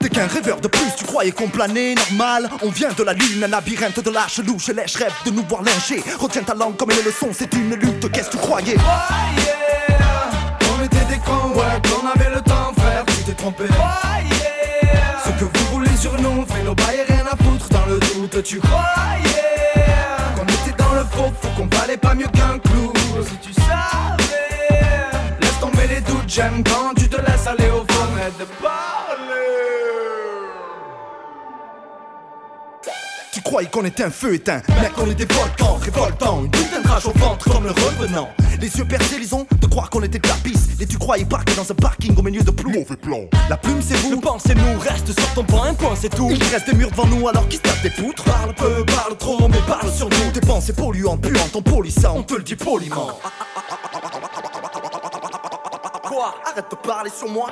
[0.00, 3.44] T'es qu'un rêveur de plus, tu croyais qu'on planait normal On vient de la lune,
[3.44, 6.90] un labyrinthe de lâche louche Lèche rêve de nous voir lyncher Retiens ta langue comme
[6.90, 8.76] une leçon, c'est une lutte, qu'est-ce que tu croyais?
[8.76, 9.98] Croyais
[10.60, 13.64] qu'on était des cons, ouais, qu'on avait le temps, frère, tu t'es trompé.
[15.22, 18.42] Ce que vous voulez sur nous, fait nos bails, rien à foutre dans le doute.
[18.42, 19.79] Tu croyais
[22.10, 22.92] pas mieux qu'un clou.
[23.22, 28.08] Si tu savais, laisse tomber les doutes, j'aime quand tu te laisses aller au fond,
[28.16, 28.79] arrête de parler.
[33.40, 34.60] Tu croyais qu'on était un feu éteint.
[34.82, 36.44] Mec on était volcan, révoltant.
[36.44, 38.28] Une putain de rage au ventre comme le revenant.
[38.60, 41.54] Les yeux percés lisons de croire qu'on était de la piste Et tu croyais parquer
[41.54, 43.20] dans un parking au milieu de plomb Mauvais plan.
[43.48, 44.10] La plume c'est vous.
[44.10, 46.28] Le pensez-nous, reste sur ton point, un point c'est tout.
[46.30, 48.24] Il reste des murs devant nous alors qu'ils se tapent des poutres?
[48.24, 50.30] Parle peu, parle trop mais parle sur nous.
[50.34, 52.16] Tes pensées polluantes, puantes, en polissant.
[52.18, 53.18] On te le dit poliment.
[56.02, 56.34] Quoi?
[56.44, 57.48] Arrête de parler sur moi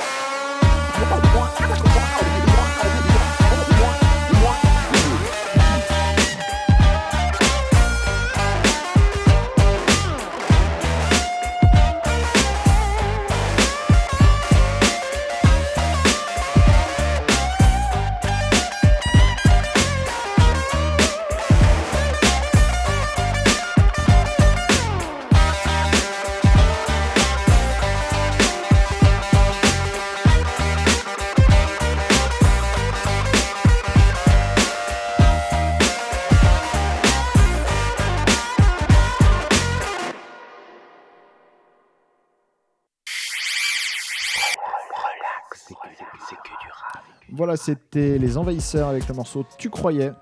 [47.49, 50.13] Voilà, c'était Les Envahisseurs avec le morceau Tu croyais.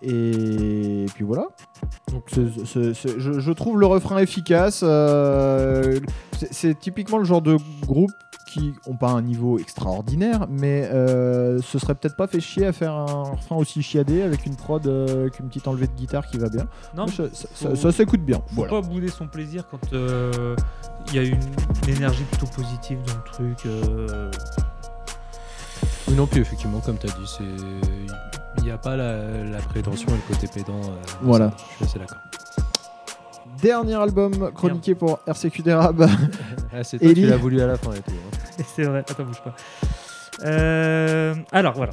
[0.00, 1.48] Et puis voilà.
[2.10, 4.80] Donc je, je trouve le refrain efficace.
[4.82, 6.00] euh,
[6.50, 8.10] c'est- typiquement le genre de groupe
[8.50, 12.72] qui ont pas un niveau extraordinaire, mais euh, ce serait peut-être pas fait chier à
[12.72, 16.26] faire un refrain aussi chiadé avec une prod, euh, avec une petite enlevée de guitare
[16.28, 16.66] qui va bien.
[16.96, 18.38] Non, Mais ça, ça- faut- ça- ça s'écoute bien.
[18.38, 18.70] Faut Voilà.
[18.70, 20.56] pas bouder son plaisir quand euh,
[21.08, 21.38] il y a une,
[21.86, 23.66] une énergie plutôt positive dans le truc.
[26.08, 27.44] Oui, non plus, effectivement, comme tu as dit, c'est.
[28.58, 30.80] Il n'y a pas la, la prétention et le côté pédant.
[30.82, 31.50] euh, Voilà.
[31.50, 32.18] ça, Je suis assez d'accord.
[33.62, 36.06] Dernier album chroniqué pour RCQ d'Érable.
[36.72, 38.12] Ah, c'est toi, tu l'as voulu à la fin et tout.
[38.12, 38.62] hein.
[38.76, 39.56] C'est vrai, attends, bouge pas.
[40.44, 41.92] Euh, alors voilà.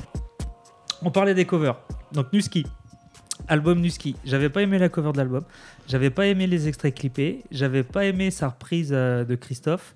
[1.01, 1.79] On parlait des covers.
[2.11, 2.65] Donc Nuski.
[3.47, 4.15] Album Nuski.
[4.23, 5.43] J'avais pas aimé la cover de l'album.
[5.87, 7.43] J'avais pas aimé les extraits clippés.
[7.49, 9.95] J'avais pas aimé sa reprise euh, de Christophe.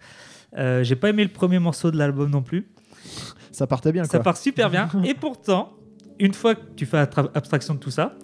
[0.57, 2.69] Euh, J'ai pas aimé le premier morceau de l'album non plus.
[3.51, 4.89] Ça partait bien Ça part super bien.
[5.05, 5.73] Et pourtant,
[6.19, 6.97] une fois que tu fais
[7.33, 8.15] abstraction de tout ça,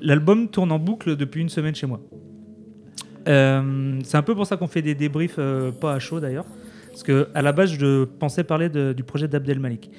[0.00, 2.00] l'album tourne en boucle depuis une semaine chez moi.
[3.28, 6.44] Euh, c'est un peu pour ça qu'on fait des débriefs euh, pas à chaud d'ailleurs.
[6.90, 9.90] Parce que à la base, je pensais parler de- du projet d'Abdel Malik,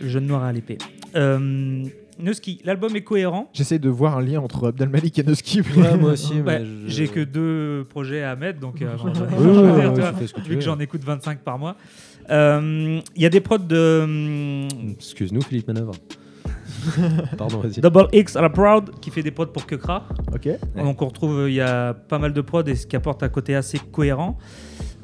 [0.00, 0.78] le jeune noir à l'épée.
[1.14, 1.84] Euh,
[2.18, 3.50] Nuski, l'album est cohérent.
[3.52, 5.60] J'essaie de voir un lien entre Abdelmalik et Nuski.
[5.76, 10.54] Ouais, moi aussi, Bah, je- J'ai que deux projets à mettre, donc euh, que vu
[10.56, 11.76] que j'en écoute 25 par mois.
[12.30, 15.92] Euh, Il y a des prods de hum, Excuse-nous, Philippe Manœuvre.
[17.38, 17.80] Pardon, vas-y.
[17.80, 20.08] Double X à la Proud qui fait des prods pour Kekra.
[20.34, 20.48] Ok.
[20.76, 23.28] Donc on retrouve, il y a pas mal de prods et ce qui apporte un
[23.28, 24.38] côté assez cohérent.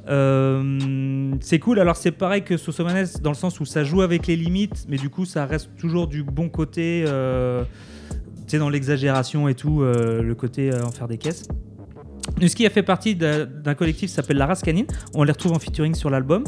[0.09, 4.27] Euh, c'est cool, alors c'est pareil que Sosomanes dans le sens où ça joue avec
[4.27, 7.65] les limites, mais du coup ça reste toujours du bon côté, euh,
[8.11, 11.47] tu sais, dans l'exagération et tout, euh, le côté en faire des caisses.
[12.43, 14.87] Nuski a fait partie d'un collectif qui s'appelle La Race Canine.
[15.15, 16.43] On les retrouve en featuring sur l'album.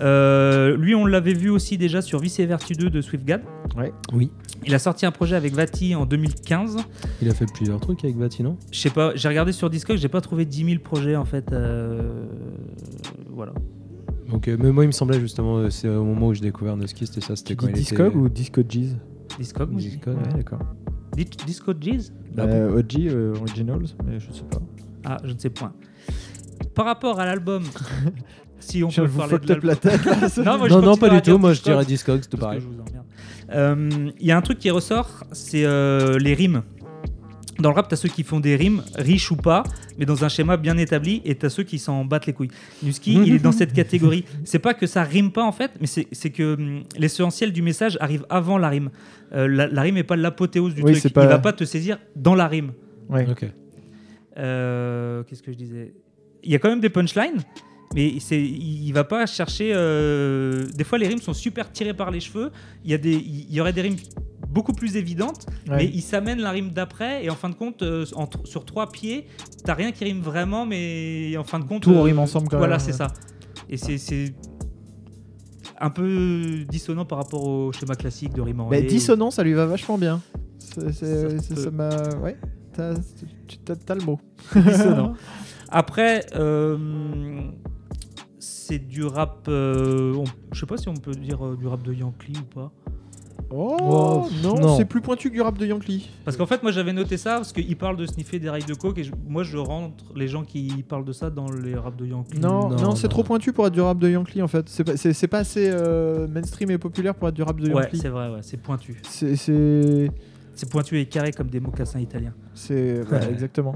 [0.00, 3.42] Euh, lui, on l'avait vu aussi déjà sur Vice et Vertu 2 de Swiftgad.
[3.76, 3.92] Ouais.
[4.14, 4.30] Oui.
[4.66, 6.78] Il a sorti un projet avec Vati en 2015.
[7.20, 8.56] Il a fait plusieurs trucs avec Vati, non?
[8.72, 11.52] Je sais pas, j'ai regardé sur Discog, j'ai pas trouvé 10 000 projets en fait.
[11.52, 12.24] euh,
[13.30, 13.52] Voilà.
[14.32, 17.06] Ok, mais moi il me semblait justement, euh, c'est au moment où j'ai découvert Noski,
[17.06, 18.16] c'était ça, c'était Tu quand il Discog était.
[18.16, 18.96] ou Disco G's
[19.38, 19.74] Discog.
[19.76, 20.60] Discog, Ouais, d'accord.
[21.14, 24.60] Dis- Disco G's Ah Euh, OG, euh, Originals, mais je sais pas.
[25.04, 25.72] Ah, je ne sais point.
[26.74, 27.64] Par rapport à l'album,
[28.58, 30.04] si on Je peut vous parler de la tête.
[30.04, 30.16] là.
[30.44, 32.62] non, moi, Non, pas à du tout, moi je dirais Discogs, que pareil.
[33.52, 33.88] Euh,
[34.20, 36.62] Il y a un truc qui ressort, c'est euh, les rimes.
[37.60, 39.62] Dans le rap, t'as ceux qui font des rimes, riches ou pas,
[39.96, 42.50] mais dans un schéma bien établi, et t'as ceux qui s'en battent les couilles.
[42.82, 44.24] Nuski, il est dans cette catégorie.
[44.44, 47.96] C'est pas que ça rime pas en fait, mais c'est que hum, l'essentiel du message
[48.00, 48.90] arrive avant la rime.
[49.34, 51.12] Euh, la, la rime est pas l'apothéose du Oui, truc.
[51.12, 52.72] pas- Il va pas te saisir dans la rime.
[53.08, 53.24] Ouais.
[53.30, 53.44] Ok.
[54.38, 55.94] Euh, Qu'est-ce que je disais?
[56.42, 57.42] Il y a quand même des punchlines,
[57.94, 59.72] mais il va pas chercher.
[59.74, 62.50] euh, Des fois, les rimes sont super tirées par les cheveux.
[62.84, 63.96] Il y a des, il y aurait des rimes
[64.48, 65.78] beaucoup plus évidentes, Ouais.
[65.78, 68.90] mais il s'amène la rime d'après et en fin de compte, euh, en sur trois
[68.92, 69.26] pieds,
[69.64, 72.78] t'as rien qui rime vraiment, mais en fin de compte, Tout rime ensemble quand voilà,
[72.78, 73.08] c'est ça.
[73.68, 74.32] Et c'est, c'est
[75.80, 79.54] un peu dissonant par rapport au schéma classique de rime en Bah, dissonant, ça lui
[79.54, 80.20] va vachement bien.
[80.58, 81.56] C'est- Ça.
[81.56, 81.90] Ça m'a.
[82.22, 82.36] Ouais,
[82.74, 82.94] t'as
[83.46, 84.18] tu- t'as- t'as le mot.
[85.70, 86.76] Après, euh,
[88.38, 89.46] c'est du rap.
[89.48, 92.54] euh, on- je sais pas si on peut dire euh, du rap de Yankee ou
[92.54, 92.72] pas.
[93.50, 94.76] Oh, Oh, non, non.
[94.76, 96.08] c'est plus pointu que du rap de Yankee.
[96.24, 98.74] Parce qu'en fait, moi j'avais noté ça parce qu'il parle de sniffer des rails de
[98.74, 101.96] coke et je- moi je rentre les gens qui parlent de ça dans les raps
[101.98, 102.38] de Yankee.
[102.38, 104.68] Non, non, Non, c'est trop pointu pour être du rap de Yankee en fait.
[104.68, 104.92] C'est pas,
[105.28, 107.98] pas assez euh, mainstream et populaire pour être du rap de Ouais, Yankee.
[107.98, 109.00] c'est vrai, ouais, c'est pointu.
[109.08, 110.10] C'est.
[110.54, 110.68] C'est.
[110.70, 112.34] Pointu et carré comme des mocassins italiens.
[112.54, 113.30] c'est- Ouais.
[113.30, 113.74] exactement.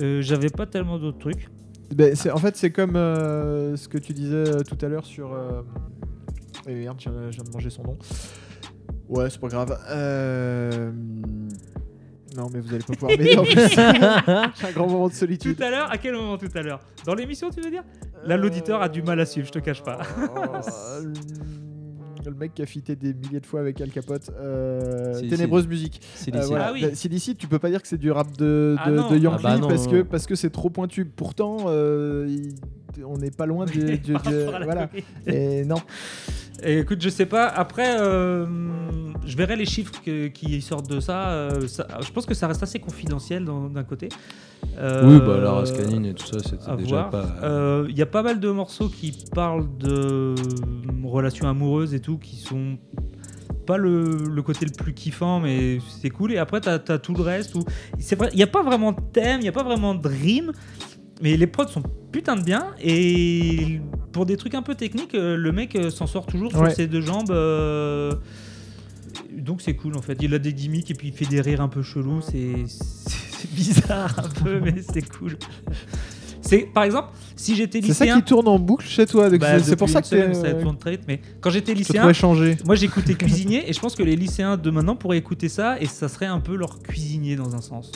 [0.00, 1.48] Euh, J'avais pas tellement d'autres trucs.
[1.94, 5.32] Ben, en fait, c'est comme euh, ce que tu disais euh, tout à l'heure sur.
[5.34, 5.60] euh,
[6.66, 7.98] eh merde, je viens, de manger son nom.
[9.08, 9.78] Ouais, c'est pas grave.
[9.90, 10.90] Euh,
[12.34, 13.54] Non, mais vous allez pas pouvoir m'aider en plus.
[13.74, 15.54] J'ai un grand moment de solitude.
[15.56, 16.80] Tout à l'heure, à quel moment tout à l'heure?
[17.04, 17.84] Dans l'émission, tu veux dire?
[18.24, 19.98] Là, l'auditeur a du mal à suivre, je te cache pas.
[22.24, 24.30] Le mec qui a fité des milliers de fois avec Al Capote.
[24.38, 26.00] euh, Ténébreuse musique.
[26.14, 26.66] C'est Euh, voilà.
[26.68, 26.82] Ah oui.
[26.82, 26.88] Bah,
[27.38, 29.66] tu peux pas dire que c'est du rap de, Ah de, de Yankee Ah bah
[29.68, 31.04] parce, que, parce que c'est trop pointu.
[31.04, 32.54] Pourtant, euh, il-
[33.06, 34.90] on n'est pas loin à la voilà.
[35.26, 35.76] Et non.
[36.64, 37.46] Et écoute, je sais pas.
[37.46, 38.46] Après, euh,
[39.26, 41.28] je verrai les chiffres que- qui sortent de ça.
[41.30, 44.08] euh, ça- Je pense que ça reste assez confidentiel d'un côté.
[44.78, 47.10] Euh, Oui, bah la race canine et tout ça, c'était déjà voir.
[47.10, 47.84] pas.
[47.88, 50.34] Il y a pas mal de morceaux qui parlent de
[51.04, 52.78] relations amoureuses et tout, qui sont
[53.66, 56.32] pas le, le côté le plus kiffant, mais c'est cool.
[56.32, 57.54] Et après, t'as as tout le reste.
[57.54, 57.64] Où...
[57.98, 60.52] Il n'y a pas vraiment de thème, il n'y a pas vraiment de rime,
[61.22, 62.66] mais les prods sont putain de bien.
[62.82, 63.80] Et
[64.12, 66.86] pour des trucs un peu techniques, euh, le mec euh, s'en sort toujours sur ses
[66.86, 67.30] deux jambes.
[67.30, 68.12] euh,
[69.36, 70.18] Donc c'est cool en fait.
[70.20, 72.20] Il a des gimmicks et puis il fait des rires un peu chelous.
[72.22, 72.52] C'est
[73.54, 75.36] bizarre un peu, mais c'est cool.
[76.44, 78.20] C'est par exemple, si j'étais C'est ça lycéen.
[78.20, 79.30] qui tourne en boucle chez toi.
[79.30, 81.02] Bah, c'est- pour ça que semaine, ça tourne très vite.
[81.08, 82.56] Mais quand j'étais lycéen, changé.
[82.66, 85.86] moi j'écoutais cuisinier et je pense que les lycéens de maintenant pourraient écouter ça et
[85.86, 87.92] ça serait un peu leur cuisinier dans un sens.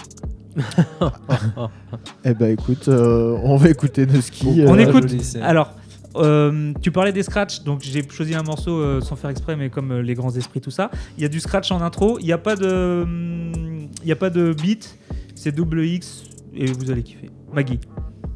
[2.25, 4.65] Eh ben écoute, euh, on va écouter Nusky.
[4.67, 5.09] On euh, écoute.
[5.09, 5.75] joli, Alors,
[6.17, 9.71] euh, tu parlais des scratchs, donc j'ai choisi un morceau euh, sans faire exprès, mais
[9.71, 10.91] comme euh, les grands esprits, tout ça.
[11.17, 14.13] Il y a du scratch en intro, il n'y a pas de, hum, il y
[14.13, 14.99] a pas de beat,
[15.35, 17.31] c'est double X et vous allez kiffer.
[17.53, 17.81] Maggie.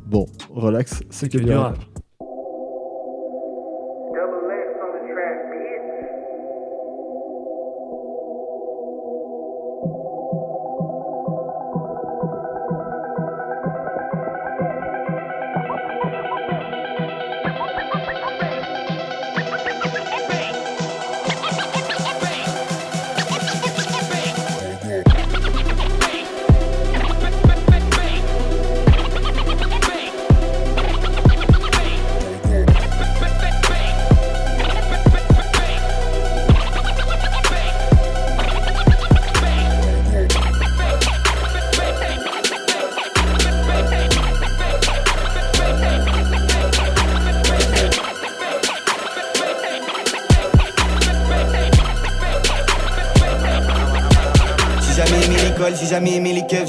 [0.06, 1.78] Bon, relax, c'est que du du rap.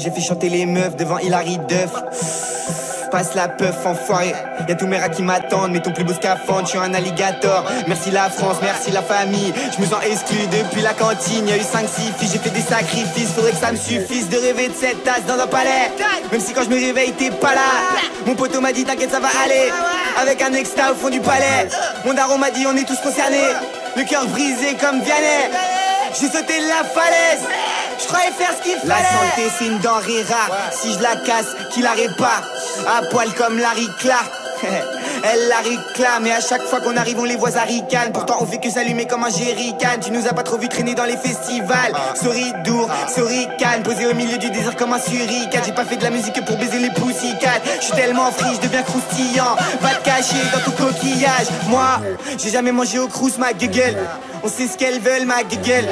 [0.02, 1.92] J'ai fait chanter les meufs devant Hilary Duff.
[3.12, 4.34] Passe la puff, enfoiré.
[4.68, 7.64] Y'a tous mes rats qui m'attendent, mais ton plus beau scaphandre, je suis un alligator.
[7.86, 9.52] Merci la France, merci la famille.
[9.76, 11.46] Je me sens exclu depuis la cantine.
[11.46, 13.32] Y'a eu 5-6 filles, j'ai fait des sacrifices.
[13.34, 15.92] Faudrait que ça me suffise de rêver de cette tasse dans un palais.
[16.32, 17.60] Même si quand je me réveille, t'es pas là.
[18.26, 19.70] Mon poteau m'a dit, t'inquiète, ça va aller.
[20.20, 21.68] Avec un extra au fond du palais.
[22.06, 23.52] Mon daron m'a dit, on est tous concernés.
[23.96, 25.50] Le cœur brisé comme Vianney.
[26.18, 27.46] J'ai sauté la falaise.
[27.98, 28.88] Je croyais faire ce qu'il fallait.
[28.88, 30.50] La santé, c'est une denrée rare.
[30.72, 32.42] Si je la casse, qui la répare.
[32.86, 34.30] À poil comme Larry Clark.
[35.24, 36.26] Elle la réclame.
[36.26, 38.70] Et à chaque fois qu'on arrive on les voit à ricane Pourtant on fait que
[38.70, 40.00] s'allumer comme un jerrycan.
[40.00, 41.92] Tu nous as pas trop vu traîner dans les festivals.
[42.14, 45.64] Sorry Dour, sorry Cannes Posé au milieu du désert comme un suricate.
[45.66, 48.66] J'ai pas fait de la musique pour baiser les poussicats Je suis tellement free, je
[48.66, 49.56] deviens croustillant.
[49.80, 51.46] Va te cacher dans ton coquillage.
[51.68, 52.00] Moi,
[52.38, 53.96] j'ai jamais mangé au crous ma gueule
[54.44, 55.86] On sait ce qu'elles veulent ma gueule.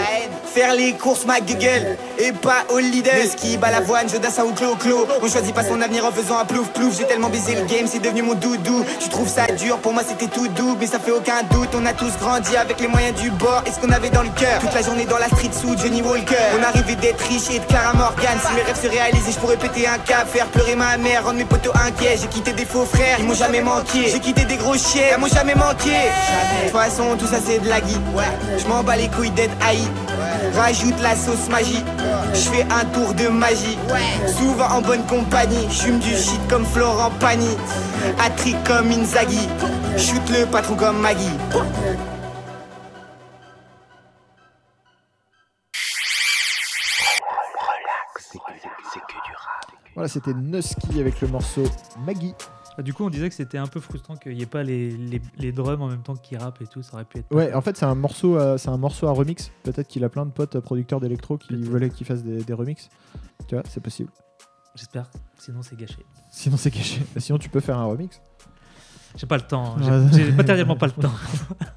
[0.52, 1.96] Faire les courses ma gueule.
[2.18, 6.04] Et pas au Lidl Le ski, balavoine, Jodassin ou Clo-Clo On choisit pas son avenir
[6.04, 6.98] en faisant un plouf plouf.
[6.98, 8.84] J'ai tellement baisé le game, c'est devenu mon doudou.
[8.98, 10.76] Tu trouves ça dur, pour moi c'était tout doux.
[10.80, 13.70] Mais ça fait aucun doute, on a tous grandi avec les moyens du bord Et
[13.70, 14.58] ce qu'on avait dans le cœur.
[14.58, 16.34] Toute la journée dans la street sous Johnny Walker.
[16.58, 18.36] On arrivait d'être riche et de Clara Morgan.
[18.44, 21.38] Si mes rêves se réalisaient, je pourrais péter un cap Faire pleurer ma mère, rendre
[21.38, 22.18] mes potos inquiets.
[22.20, 25.20] J'ai quitté des faux frères, ils m'ont jamais manqué J'ai quitté des gros chiens, ils
[25.20, 28.00] m'ont jamais manqué De toute façon, tout ça c'est de la guide
[28.58, 29.80] Je m'en bats les couilles d'être haï.
[30.54, 31.84] Rajoute la sauce magie,
[32.32, 33.78] je fais un tour de magie.
[34.26, 37.56] Souvent en bonne compagnie, j'fume du shit comme Florent Pagny.
[38.18, 39.48] Attrick comme Inzaghi,
[39.96, 41.36] shoot le patron comme Maggie.
[49.94, 51.64] Voilà, c'était Nusky avec le morceau
[52.06, 52.34] Maggie.
[52.80, 54.90] Ah, Du coup, on disait que c'était un peu frustrant qu'il n'y ait pas les,
[54.90, 56.82] les, les drums en même temps qui rappent et tout.
[56.82, 57.30] Ça aurait pu être.
[57.30, 59.50] Ouais, en fait, c'est un morceau, euh, c'est un morceau à remix.
[59.64, 62.54] Peut-être qu'il a plein de potes euh, producteurs d'électro qui voulaient qu'il fasse des, des
[62.54, 62.88] remixes.
[63.48, 64.10] Tu vois, c'est possible.
[64.74, 65.10] J'espère.
[65.38, 66.06] Sinon, c'est gâché.
[66.30, 67.02] Sinon, c'est caché.
[67.14, 68.18] Bah, Sinon, tu peux faire un remix.
[69.16, 69.76] J'ai pas le temps.
[69.76, 70.08] Ouais.
[70.12, 71.12] J'ai j'ai matériellement pas le temps.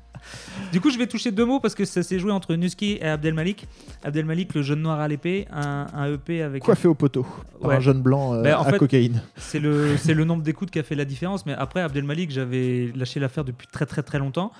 [0.74, 3.06] du coup, je vais toucher deux mots parce que ça s'est joué entre Nusky et
[3.06, 3.68] Abdelmalik.
[4.04, 6.64] Abdelmalik, le jeune noir à l'épée, un, un EP avec.
[6.64, 7.28] Coiffé au poteau
[7.62, 9.22] par un jeune blanc, euh, Ben, en à fait, cocaïne.
[9.38, 11.46] C'est le, le nombre d'écoutes qui a fait la différence.
[11.46, 14.52] Mais après, Abdelmalik, j'avais lâché l'affaire depuis très très très longtemps.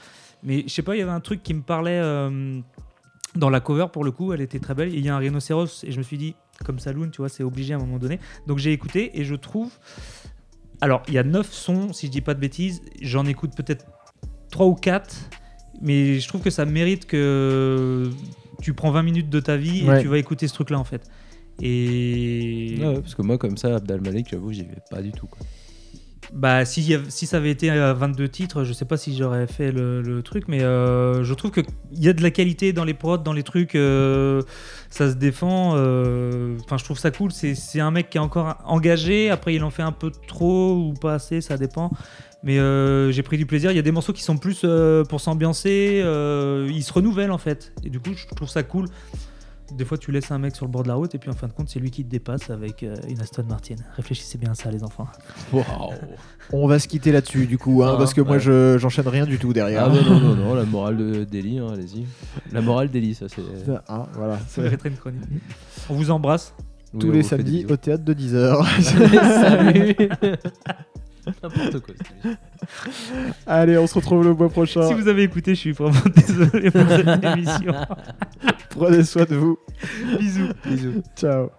[0.44, 2.60] Mais je sais pas, il y avait un truc qui me parlait euh,
[3.36, 4.34] dans la cover pour le coup.
[4.34, 4.94] Elle était très belle.
[4.94, 7.44] Il y a un rhinocéros et je me suis dit, comme Saloon, tu vois, c'est
[7.44, 8.20] obligé à un moment donné.
[8.46, 9.72] Donc j'ai écouté et je trouve.
[10.80, 12.84] Alors, il y a 9 sons, si je dis pas de bêtises.
[13.02, 13.86] J'en écoute peut-être
[14.52, 15.16] 3 ou 4.
[15.82, 18.10] Mais je trouve que ça mérite que
[18.62, 20.00] tu prends 20 minutes de ta vie Ouais.
[20.00, 21.02] et tu vas écouter ce truc-là en fait.
[21.62, 22.78] Et.
[22.80, 25.28] Ouais, parce que moi, comme ça, Abdel Malik, j'avoue, j'y vais pas du tout.
[25.28, 25.46] Quoi.
[26.34, 29.16] Bah, si, y a- si ça avait été à 22 titres, je sais pas si
[29.16, 32.74] j'aurais fait le, le truc, mais euh, je trouve qu'il y a de la qualité
[32.74, 34.42] dans les prods, dans les trucs, euh,
[34.90, 35.74] ça se défend.
[35.76, 37.32] euh, Enfin, je trouve ça cool.
[37.32, 40.76] C'est c'est un mec qui est encore engagé, après il en fait un peu trop
[40.76, 41.92] ou pas assez, ça dépend.
[42.44, 43.72] Mais euh, j'ai pris du plaisir.
[43.72, 47.32] Il y a des morceaux qui sont plus euh, pour s'ambiancer, euh, ils se renouvellent
[47.32, 47.74] en fait.
[47.84, 48.88] Et du coup, je trouve ça cool.
[49.72, 51.34] Des fois, tu laisses un mec sur le bord de la route et puis en
[51.34, 53.76] fin de compte, c'est lui qui te dépasse avec euh, une Aston Martin.
[53.96, 55.08] Réfléchissez bien à ça, les enfants.
[56.52, 59.26] On va se quitter là-dessus du coup, hein, Ah, parce que moi je j'enchaîne rien
[59.26, 59.86] du tout derrière.
[59.86, 62.06] Ah bah non, non, non, la morale de Delhi, hein, allez-y.
[62.52, 63.42] La morale Delhi, ça c'est.
[63.88, 64.38] Ah, voilà.
[64.48, 65.24] Ça mériterait une chronique.
[65.90, 66.54] On vous embrasse.
[67.00, 68.82] Tous les samedis au théâtre de 10h.
[68.84, 69.96] Salut.
[71.44, 71.96] N'importe quoi.
[73.46, 74.88] Allez, on se retrouve le mois prochain.
[74.88, 77.74] Si vous avez écouté, je suis vraiment désolé pour cette émission.
[78.70, 79.58] Prenez soin de vous.
[80.20, 80.50] Bisous.
[80.66, 81.02] Bisous.
[81.16, 81.50] Ciao.